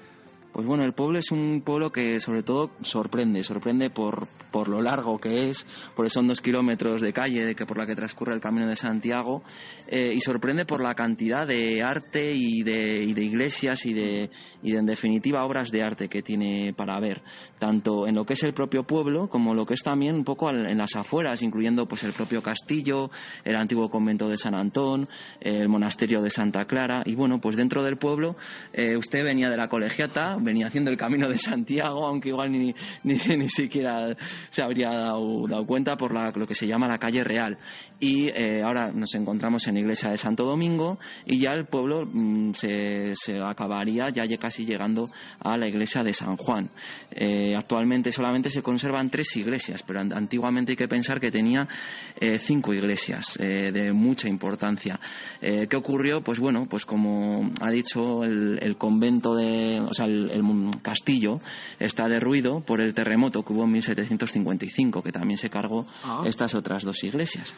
[0.55, 4.81] Pues bueno, el pueblo es un pueblo que sobre todo sorprende, sorprende por, por lo
[4.81, 8.33] largo que es, por son dos kilómetros de calle de que por la que transcurre
[8.33, 9.43] el Camino de Santiago,
[9.89, 14.29] eh, y sorprende por la cantidad de arte y de, y de iglesias y de,
[14.63, 17.21] y de, en definitiva, obras de arte que tiene para ver,
[17.59, 20.49] tanto en lo que es el propio pueblo como lo que es también un poco
[20.49, 23.11] en las afueras, incluyendo pues el propio castillo,
[23.43, 25.09] el antiguo convento de San Antón,
[25.41, 28.37] el monasterio de Santa Clara, y bueno, pues dentro del pueblo,
[28.71, 32.73] eh, usted venía de la colegiata, venía haciendo el camino de Santiago, aunque igual ni,
[33.03, 34.15] ni, ni siquiera
[34.49, 37.57] se habría dado, dado cuenta por la, lo que se llama la calle real.
[37.99, 42.05] Y eh, ahora nos encontramos en la iglesia de Santo Domingo y ya el pueblo
[42.05, 46.69] mm, se, se, acabaría ya casi llegando a la iglesia de San Juan.
[47.11, 51.67] Eh, actualmente solamente se conservan tres iglesias, pero antiguamente hay que pensar que tenía
[52.19, 54.99] eh, cinco iglesias de mucha importancia.
[55.39, 56.21] ¿Qué ocurrió?
[56.21, 60.43] Pues bueno, pues como ha dicho el, el convento de, o sea, el, el
[60.81, 61.39] castillo
[61.79, 66.23] está derruido por el terremoto que hubo en 1755, que también se cargó ah.
[66.25, 67.53] estas otras dos iglesias.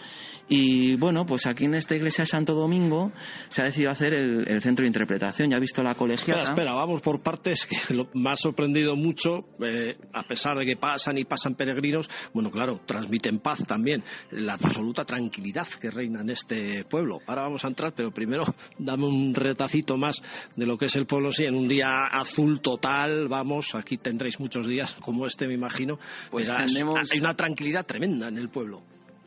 [0.49, 3.11] Y bueno, pues aquí en esta iglesia de Santo Domingo
[3.49, 5.49] se ha decidido hacer el, centro de interpretación.
[5.49, 6.41] Ya ha visto la colegiata.
[6.41, 10.65] Espera, espera, vamos por partes, que lo, me ha sorprendido mucho, eh, a pesar de
[10.65, 16.21] que pasan y pasan peregrinos, bueno, claro, transmiten paz también, la absoluta tranquilidad que reina
[16.21, 17.19] en este pueblo.
[17.27, 18.43] Ahora vamos a entrar, pero primero
[18.77, 20.21] dame un retacito más
[20.55, 24.39] de lo que es el pueblo, sí, en un día azul total, vamos, aquí tendréis
[24.39, 25.99] muchos días como este, me imagino,
[26.29, 28.81] pues hay una tranquilidad tremenda en el pueblo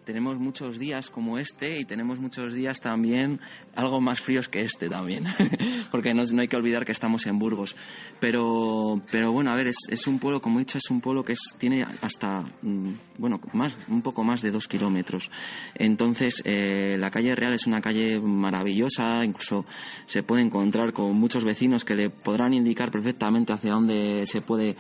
[0.05, 3.41] tenemos muchos días como este y tenemos muchos días también
[3.75, 5.25] algo más fríos que este también,
[5.91, 7.77] porque no, hay que olvidar que estamos en Burgos.
[8.19, 11.35] Pero, pero bueno, a ver, es, un pueblo, como he dicho, es un pueblo que
[11.59, 15.31] tiene hasta, mm, bueno, más, un poco más de dos kilómetros.
[15.75, 19.65] Entonces, eh, la calle Real es una calle maravillosa, incluso
[20.07, 24.77] se puede encontrar con muchos vecinos que le podrán indicar perfectamente hacia dónde se puede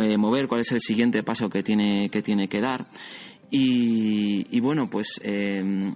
[0.00, 2.86] eh, mover, cuál es el siguiente paso que tiene que, tiene que dar.
[3.54, 5.92] Y, bueno, pues eh,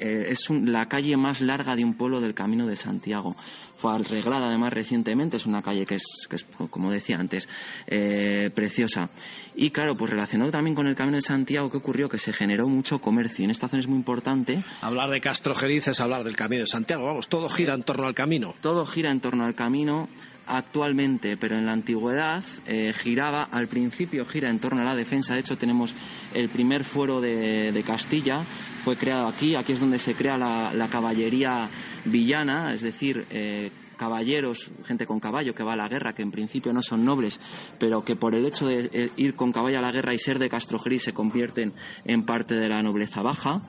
[0.00, 3.36] eh, es la calle más larga de un pueblo del Camino de Santiago.
[3.76, 7.48] Fue arreglada además recientemente, es una calle que es, que es como decía antes,
[7.86, 9.08] eh, preciosa.
[9.54, 12.08] Y claro, pues relacionado también con el Camino de Santiago, ¿qué ocurrió?
[12.08, 13.42] Que se generó mucho comercio.
[13.42, 14.58] Y en esta zona es muy importante.
[14.80, 17.04] Hablar de Castrojeriz es hablar del Camino de Santiago.
[17.04, 18.52] Vamos, todo gira en torno al camino.
[18.60, 20.08] Todo gira en torno al camino
[20.46, 25.34] actualmente, pero en la antigüedad eh, giraba, al principio gira en torno a la defensa.
[25.34, 25.94] De hecho, tenemos
[26.32, 28.44] el primer fuero de, Castilla,
[28.80, 29.54] fue creado aquí.
[29.56, 31.68] Aquí es donde se crea la, caballería
[32.04, 36.30] villana, es decir, eh, caballeros, gente con caballo que va a la guerra, que en
[36.30, 37.40] principio no son nobles,
[37.78, 40.38] pero que por el hecho de eh, ir con caballo a la guerra y ser
[40.38, 41.72] de Castrojeri se convierten
[42.04, 43.62] en parte de la nobleza baja.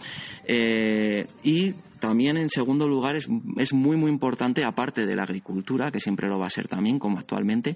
[1.43, 1.73] Y
[2.08, 3.28] también, en segundo lugar, es,
[3.74, 7.20] muy, muy importante, aparte de la agricultura, que siempre lo va a ser también, como
[7.20, 7.76] actualmente,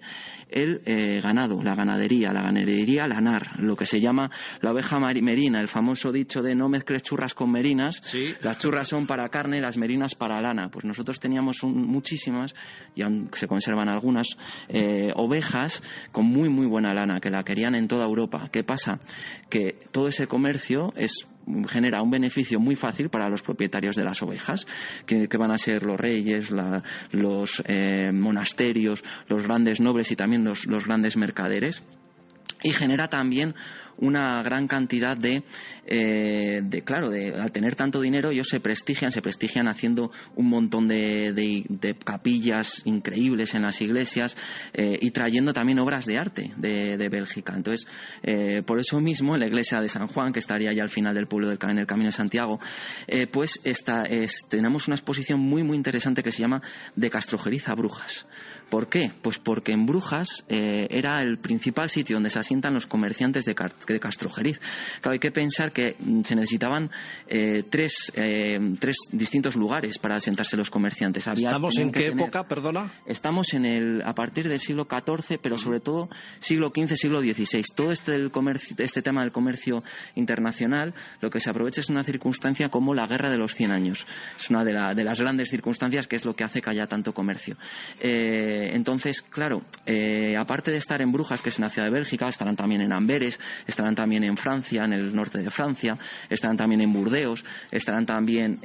[0.50, 5.60] el eh, ganado, la ganadería, la ganadería lanar, lo que se llama la oveja merina,
[5.60, 8.00] el famoso dicho de no mezcles churras con merinas.
[8.42, 10.72] Las churras son para carne, las merinas para lana.
[10.72, 12.56] Pues nosotros teníamos muchísimas,
[12.96, 14.38] y aún se conservan algunas,
[14.70, 18.48] eh, ovejas con muy, muy buena lana, que la querían en toda Europa.
[18.50, 19.02] ¿Qué pasa?
[19.50, 21.28] Que todo ese comercio es
[21.68, 24.66] genera un beneficio muy fácil para los propietarios de las ovejas,
[25.06, 26.52] que, van a ser los reyes,
[27.12, 31.84] los eh, monasterios, los grandes nobles y también los grandes mercaderes.
[32.64, 33.56] Y genera también
[33.98, 35.44] una gran cantidad de,
[35.86, 40.50] eh, de, claro, de, al tener tanto dinero ellos se prestigian, se prestigian haciendo un
[40.50, 44.38] montón de, de, capillas increíbles en las iglesias
[44.74, 47.54] eh, y trayendo también obras de arte de, Bélgica.
[47.56, 47.88] Entonces,
[48.24, 51.28] eh, por eso mismo la iglesia de San Juan, que estaría ya al final del
[51.28, 52.60] pueblo del, en el Camino de Santiago,
[53.32, 54.04] pues está,
[54.50, 56.62] tenemos una exposición muy, muy interesante que se llama
[56.96, 58.26] De Castrojeriz a Brujas.
[58.70, 59.12] ¿Por qué?
[59.22, 63.54] Pues porque en Brujas era el principal sitio donde se asientan los comerciantes de,
[63.88, 64.60] de Castrojeriz.
[65.02, 66.90] Claro, hay que pensar que mm, se necesitaban
[67.28, 71.28] eh, tres, eh, tres distintos lugares para asentarse los comerciantes.
[71.28, 72.94] ¿Estamos en qué época, perdona?
[73.06, 76.10] Estamos en el, a partir del siglo XIV, pero sobre todo
[76.40, 77.64] siglo XV, siglo XVI.
[77.76, 79.84] Todo este, del comercio, este tema del comercio
[80.16, 84.06] internacional, lo que se aprovecha es una circunstancia como la Guerra de los Cien Años.
[84.38, 87.14] Es una de, de las grandes circunstancias que es lo que hace que haya tanto
[87.14, 87.56] comercio.
[88.00, 89.64] Eh, entonces, claro,
[90.38, 92.94] aparte de estar en Brujas, que es en la ciudad de Bélgica, estarán también en
[92.94, 93.40] Amberes,
[93.72, 95.97] estarán también en Francia, en el norte de Francia,
[96.30, 98.59] estarán también en Burdeos, estarán también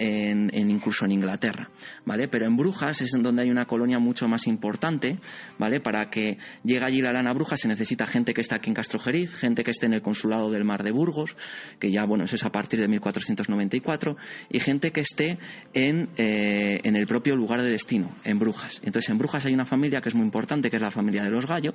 [0.53, 1.71] incluso en Inglaterra,
[2.05, 2.29] ¿vale?
[2.29, 5.19] Pero en Brujas es donde hay una colonia mucho más importante,
[5.59, 5.81] ¿vale?
[5.81, 9.35] Para que llegue allí la lana bruja se necesita gente que esté aquí en Castrojeriz,
[9.35, 11.37] gente que esté en el consulado del Mar de Burgos,
[11.79, 14.17] que ya, bueno, eso es a partir de 1494,
[14.51, 15.39] y gente que esté
[15.73, 18.81] en, eh, en el propio lugar de destino, en Brujas.
[18.85, 21.31] Entonces, en Brujas hay una familia que es muy importante, que es la familia de
[21.31, 21.75] los Gallo,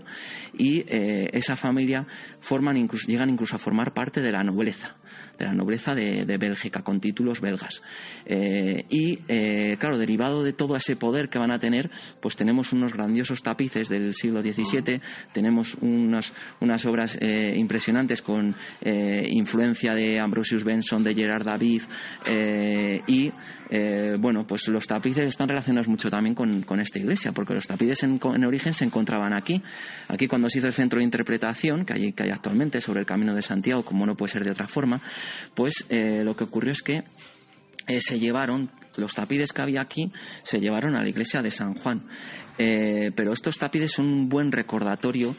[0.57, 2.05] y eh, esa familia
[2.39, 4.95] forman incluso, incluso a formar parte de la nobleza,
[5.41, 7.81] de la nobleza de, Bélgica, con títulos belgas.
[8.25, 9.17] Eh, y,
[9.77, 11.89] claro, derivado de todo ese poder que van a tener,
[12.19, 15.01] pues tenemos unos grandiosos tapices del siglo XVII,
[15.33, 21.81] tenemos unas, unas obras impresionantes con influencia de Ambrosius Benson, de Gerard David,
[23.07, 23.31] y
[23.73, 28.03] eh, bueno, pues los tapices están relacionados mucho también con, esta iglesia, porque los tapices
[28.03, 29.61] en, origen se encontraban aquí.
[30.09, 33.05] Aquí cuando se hizo el centro de interpretación, que hay, que hay actualmente sobre el
[33.05, 34.99] Camino de Santiago, como no puede ser de otra forma,
[35.53, 37.03] pues eh, lo que ocurrió es que
[37.87, 40.11] eh, se llevaron los tapides que había aquí
[40.43, 42.01] se llevaron a la iglesia de San Juan.
[42.57, 45.33] Eh, pero estos tapides son un buen recordatorio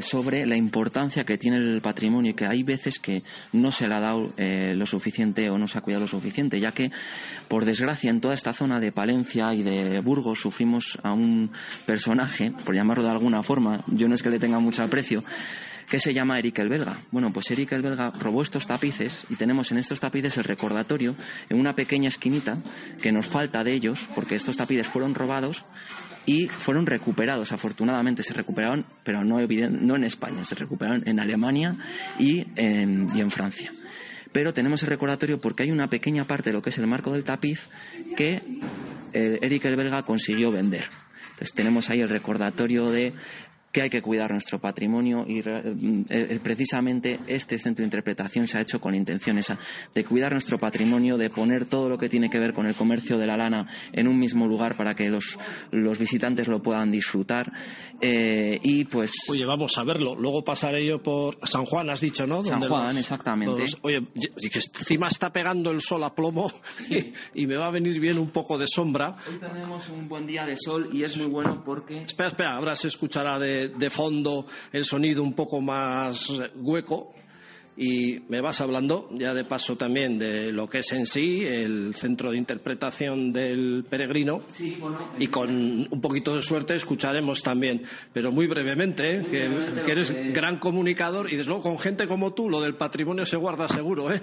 [0.00, 3.94] sobre la importancia que tiene el patrimonio y que hay veces que no se le
[3.94, 6.90] ha dado lo suficiente o no se ha cuidado lo suficiente, ya que,
[7.46, 11.52] por desgracia, en toda esta zona de Palencia y de Burgos sufrimos a un
[11.84, 15.22] personaje, por llamarlo de alguna forma, yo no es que le tenga mucho aprecio,
[15.88, 17.00] que se llama Eric el Belga.
[17.10, 21.14] Bueno, pues Eric el Belga robó estos tapices y tenemos en estos tapices el recordatorio
[21.48, 22.58] en una pequeña esquinita
[23.02, 25.64] que nos falta de ellos porque estos tapices fueron robados
[26.26, 27.52] y fueron recuperados.
[27.52, 31.76] Afortunadamente se recuperaron, pero no, no en España, se recuperaron en Alemania
[32.18, 33.72] y en, y en Francia
[34.32, 37.12] pero tenemos el recordatorio porque hay una pequeña parte de lo que es el marco
[37.12, 37.68] del tapiz
[38.16, 38.40] que
[39.12, 40.84] eh, Eric el Belga consiguió vender.
[41.30, 43.14] Entonces tenemos ahí el recordatorio de
[43.72, 48.58] que hay que cuidar nuestro patrimonio y eh, eh, precisamente este centro de interpretación se
[48.58, 49.58] ha hecho con intención esa
[49.94, 53.16] de cuidar nuestro patrimonio, de poner todo lo que tiene que ver con el comercio
[53.16, 55.38] de la lana en un mismo lugar para que los,
[55.70, 57.52] los visitantes lo puedan disfrutar
[58.00, 60.16] eh, y pues oye vamos a verlo.
[60.16, 63.64] Luego pasaré yo por San Juan has dicho no San Juan exactamente.
[63.82, 64.00] oye
[64.50, 66.50] que encima está pegando el sol a plomo
[67.34, 69.16] y, me va a venir bien un poco de sombra.
[69.28, 72.74] Hoy tenemos un buen día de sol y es muy bueno porque espera espera ahora
[72.74, 77.14] se escuchará de de, fondo el sonido un poco más hueco
[77.76, 81.94] y me vas hablando ya de paso también de lo que es en sí el
[81.94, 84.42] centro de interpretación del peregrino
[85.18, 85.50] y con
[85.90, 87.82] un poquito de suerte escucharemos también,
[88.12, 89.22] pero muy brevemente, ¿eh?
[89.30, 93.36] que, eres gran comunicador y desde luego con gente como tú lo del patrimonio se
[93.36, 94.12] guarda seguro.
[94.12, 94.20] ¿eh?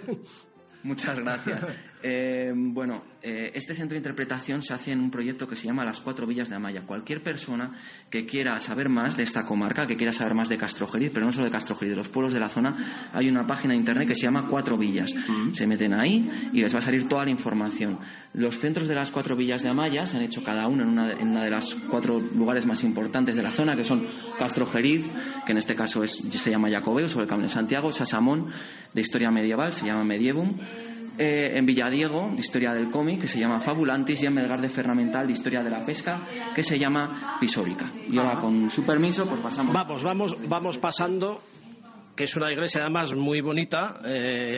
[0.84, 1.66] Muchas gracias.
[2.04, 5.84] Eh, bueno, eh, este centro de interpretación se hace en un proyecto que se llama
[5.84, 6.82] Las Cuatro Villas de Amaya.
[6.82, 7.72] Cualquier persona
[8.10, 11.32] que quiera saber más de esta comarca, que quiera saber más de Castrojeriz, pero no
[11.32, 14.16] solo de Castrojeriz, de los pueblos de la zona, hay una página de internet que
[14.16, 15.14] se llama Cuatro Villas.
[15.54, 17.98] Se meten ahí y les va a salir toda la información.
[18.34, 21.12] Los centros de las Cuatro Villas de Amaya se han hecho cada uno en una,
[21.14, 24.06] en una de las cuatro lugares más importantes de la zona, que son
[24.38, 25.12] Castrojeriz,
[25.46, 28.48] que en este caso es, se llama Jacobeo, sobre el Camino de Santiago, Sasamón,
[28.94, 30.58] de historia medieval, se llama Medievum,
[31.18, 34.70] eh, en Villadiego, de historia del cómic, que se llama Fabulantis, y en Melgar de
[34.70, 36.22] Fernamental, de historia de la pesca,
[36.54, 37.92] que se llama Pisórica.
[38.10, 39.74] Y ahora, con su permiso, pues pasamos.
[39.74, 41.42] Vamos, vamos, vamos pasando,
[42.16, 44.00] que es una iglesia además muy bonita.
[44.06, 44.58] Eh,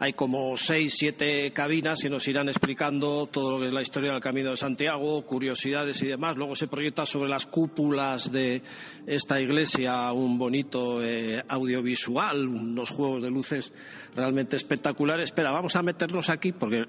[0.00, 4.12] hay como seis, siete cabinas y nos irán explicando todo lo que es la historia
[4.12, 6.36] del Camino de Santiago, curiosidades y demás.
[6.36, 8.62] Luego se proyecta sobre las cúpulas de
[9.06, 13.72] esta iglesia un bonito eh, audiovisual, unos juegos de luces
[14.14, 15.30] realmente espectaculares.
[15.30, 16.84] Espera, vamos a meternos aquí porque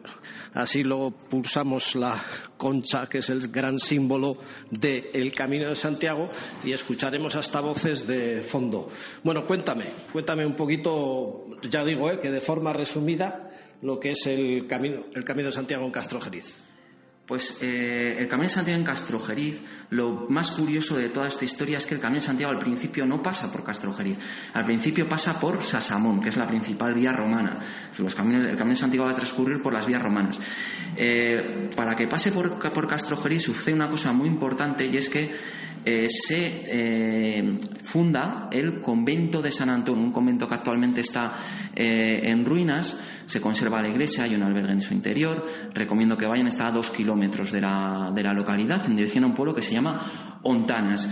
[0.53, 2.21] así luego pulsamos la
[2.57, 4.37] concha, que es el gran símbolo
[4.69, 6.29] del Camino de Santiago,
[6.63, 8.89] y escucharemos hasta voces de fondo.
[9.23, 12.98] Bueno, cuéntame, cuéntame un poquito, ya digo, eh, que de forma resumida,
[13.81, 16.68] lo que es el Camino, el camino de Santiago en Castrojeriz.
[17.29, 19.61] Pues eh, el Camino de Santiago en Castrojeriz,
[19.91, 23.05] lo más curioso de toda esta historia es que el Camino de Santiago al principio
[23.05, 24.17] no pasa por Castrojeriz,
[24.55, 27.59] al principio pasa por Sasamón, que es la principal vía romana.
[27.99, 30.39] Los caminos, el Camino de Santiago va a transcurrir por las vías romanas.
[30.97, 35.29] Eh, para que pase por, por Castrojeriz sucede una cosa muy importante y es que
[35.85, 41.35] eh, se funda el convento de San Antón, un convento que actualmente está
[41.75, 42.97] en ruinas
[43.29, 45.45] se conserva la iglesia, hay un albergue en su interior.
[45.71, 49.27] Recomiendo que vayan, está a dos kilómetros de la, de la localidad, en dirección a
[49.27, 51.07] un pueblo que se llama Ontanas.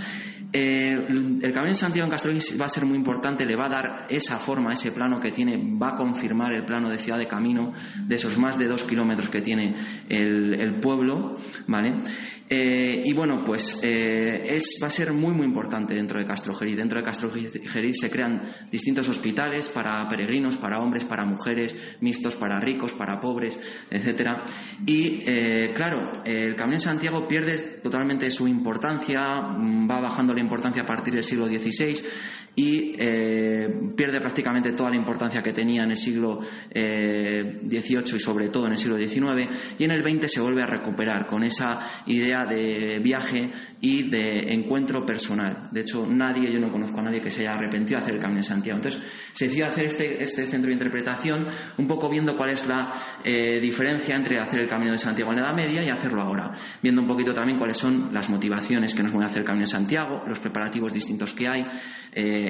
[0.52, 3.70] Eh, el Camino de Santiago en Castrojeriz va a ser muy importante, le va a
[3.70, 7.28] dar esa forma, ese plano que tiene, va a confirmar el plano de ciudad de
[7.28, 7.74] camino
[8.08, 9.76] de esos más de dos kilómetros que tiene
[10.10, 11.38] el, el pueblo,
[11.68, 11.94] ¿vale?
[12.50, 16.78] Eh, y bueno, pues eh, es, va a ser muy, muy importante dentro de Castrojeriz.
[16.78, 18.42] Dentro de Castrojeriz se crean
[18.72, 24.46] distintos hospitales para peregrinos, para hombres, para mujeres, mixtos para ricos, para pobres, etcétera.
[24.86, 30.40] Y eh, claro, el Camino de Santiago pierde totalmente su importancia, mm, va bajando la
[30.40, 32.02] importancia a partir del siglo XVI
[32.58, 38.20] y eh, pierde prácticamente toda la importancia que tenía en el siglo XVIII eh, y
[38.20, 39.48] sobre todo en el siglo XIX
[39.78, 44.52] y en el XX se vuelve a recuperar con esa idea de viaje y de
[44.54, 45.70] encuentro personal.
[45.72, 48.22] De hecho, nadie, yo no conozco a nadie que se haya arrepentido de hacer el
[48.22, 48.78] Camino de Santiago.
[48.78, 49.04] Entonces,
[49.34, 51.48] se decidió hacer este, este centro de interpretación
[51.78, 52.92] un poco viendo cuál es la
[53.24, 56.52] eh, diferencia entre hacer el Camino de Santiago en la Edad Media y hacerlo ahora.
[56.82, 59.66] Viendo un poquito también cuáles son las motivaciones que nos van a hacer el Camino
[59.66, 61.64] de Santiago, los preparativos distintos que hay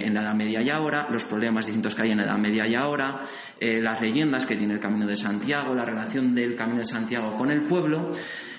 [0.06, 2.68] en la Edad Media y ahora, los problemas distintos que hay en la Edad Media
[2.68, 3.22] y ahora,
[3.60, 7.36] eh, las leyendas que tiene el Camino de Santiago, la relación del Camino de Santiago
[7.38, 8.12] con el pueblo.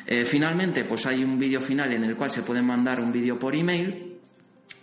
[0.06, 3.38] Eh, finalmente, pues hay un vídeo final en el cual se puede mandar un vídeo
[3.38, 4.18] por email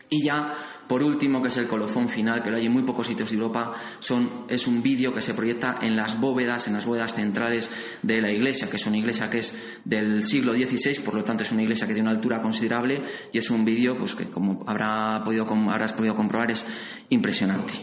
[0.09, 0.53] y ya,
[0.87, 3.35] por último, que es el colofón final, que lo hay en muy pocos sitios de
[3.35, 7.69] Europa, son, es un vídeo que se proyecta en las bóvedas, en las bóvedas centrales
[8.01, 11.43] de la iglesia, que es una iglesia que es del siglo XVI, por lo tanto
[11.43, 14.63] es una iglesia que tiene una altura considerable y es un vídeo pues, que, como
[14.67, 16.65] habrá podido, habrás podido comprobar, es
[17.09, 17.73] impresionante.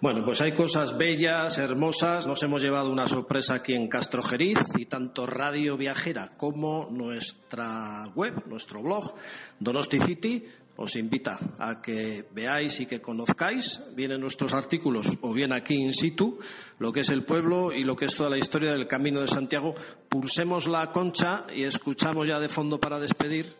[0.00, 2.26] Bueno, pues hay cosas bellas, hermosas.
[2.26, 8.46] Nos hemos llevado una sorpresa aquí en Castrojeriz y tanto Radio Viajera como nuestra web,
[8.46, 9.14] nuestro blog,
[9.58, 10.46] Donosti City,
[10.80, 15.76] os invita a que veáis y que conozcáis bien en nuestros artículos o bien aquí
[15.76, 16.40] in situ
[16.80, 19.28] lo que es el pueblo y lo que es toda la historia del Camino de
[19.28, 19.74] Santiago.
[20.08, 23.52] Pulsemos la concha y escuchamos ya de fondo para despedir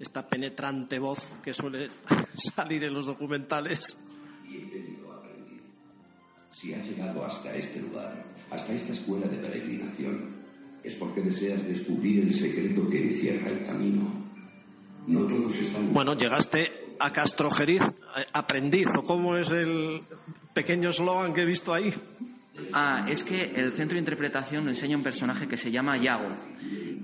[0.00, 1.88] esta penetrante voz que suele
[2.56, 3.98] salir en los documentales.
[4.42, 5.20] Bienvenido
[6.52, 10.36] Si has llegado hasta este lugar, hasta esta escuela de peregrinación,
[10.82, 14.25] es porque deseas descubrir el secreto que encierra el camino
[15.06, 20.00] bueno, llegaste a Castrojeriz, eh, aprendiz, o cómo es el
[20.52, 21.92] pequeño eslogan que he visto ahí.
[22.72, 26.28] Ah, es que el centro de interpretación lo enseña un personaje que se llama Yago.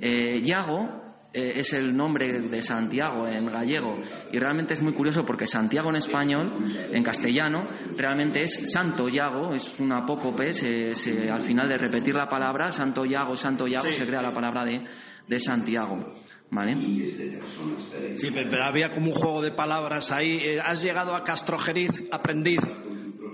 [0.01, 3.99] Eh, Yago eh, es el nombre de Santiago en gallego
[4.33, 6.51] y realmente es muy curioso porque Santiago en español,
[6.91, 10.51] en castellano, realmente es Santo Yago, es un apócope,
[11.31, 14.83] al final de repetir la palabra Santo Yago, Santo Yago, se crea la palabra de,
[15.29, 16.15] de Santiago.
[16.53, 16.77] ¿Vale?
[18.17, 20.37] Sí, pero había como un juego de palabras ahí.
[20.37, 22.61] Eh, has llegado a Castrojeriz, aprendiz.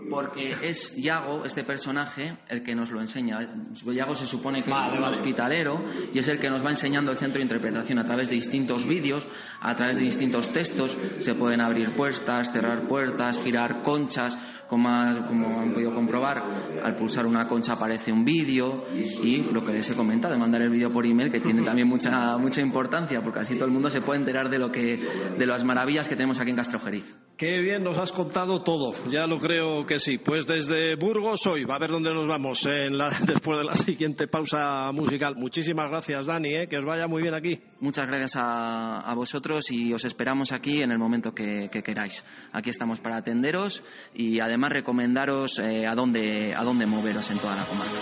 [0.08, 3.40] Porque es Yago, este personaje, el que nos lo enseña.
[3.84, 7.18] Yago se supone que es un hospitalero y es el que nos va enseñando el
[7.18, 9.26] centro de interpretación a través de distintos vídeos,
[9.60, 10.96] a través de distintos textos.
[11.20, 14.38] Se pueden abrir puertas, cerrar puertas, girar conchas
[14.68, 14.88] como,
[15.26, 16.42] como han podido comprobar,
[16.84, 20.62] al pulsar una concha aparece un vídeo y lo que les he comentado, de mandar
[20.62, 23.90] el vídeo por email, que tiene también mucha, mucha importancia, porque así todo el mundo
[23.90, 25.00] se puede enterar de, lo que,
[25.36, 27.14] de las maravillas que tenemos aquí en Castrojeriz.
[27.36, 30.18] Qué bien nos has contado todo, ya lo creo que sí.
[30.18, 33.74] Pues desde Burgos hoy, va a ver dónde nos vamos en la, después de la
[33.74, 35.36] siguiente pausa musical.
[35.36, 36.66] Muchísimas gracias, Dani, ¿eh?
[36.66, 37.60] que os vaya muy bien aquí.
[37.80, 42.24] Muchas gracias a, a vosotros y os esperamos aquí en el momento que, que queráis.
[42.52, 47.38] Aquí estamos para atenderos y además además recomendaros eh, a, dónde, a dónde moveros en
[47.38, 47.92] toda la comarca.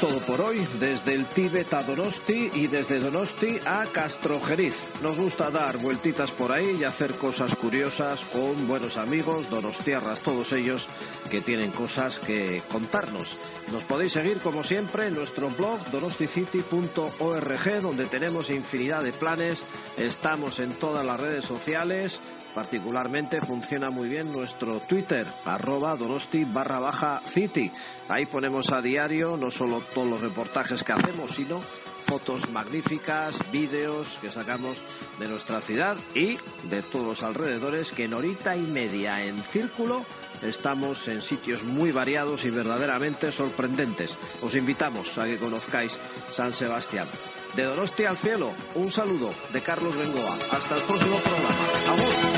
[0.00, 4.74] Todo por hoy, desde el Tíbet a Donosti y desde Donosti a Castrojeriz.
[5.02, 10.52] Nos gusta dar vueltitas por ahí y hacer cosas curiosas con buenos amigos, donostiarras, todos
[10.52, 10.86] ellos
[11.30, 13.38] que tienen cosas que contarnos.
[13.72, 19.64] Nos podéis seguir como siempre en nuestro blog donosticity.org donde tenemos infinidad de planes,
[19.96, 22.20] estamos en todas las redes sociales
[22.56, 27.70] Particularmente funciona muy bien nuestro Twitter, arroba donosti barra baja city.
[28.08, 34.18] Ahí ponemos a diario no solo todos los reportajes que hacemos, sino fotos magníficas, vídeos
[34.22, 34.78] que sacamos
[35.18, 36.38] de nuestra ciudad y
[36.70, 40.06] de todos los alrededores que en horita y media en círculo
[40.40, 44.16] estamos en sitios muy variados y verdaderamente sorprendentes.
[44.40, 45.92] Os invitamos a que conozcáis
[46.32, 47.06] San Sebastián.
[47.54, 50.34] De Donosti al cielo, un saludo de Carlos Bengoa.
[50.52, 52.35] Hasta el próximo programa.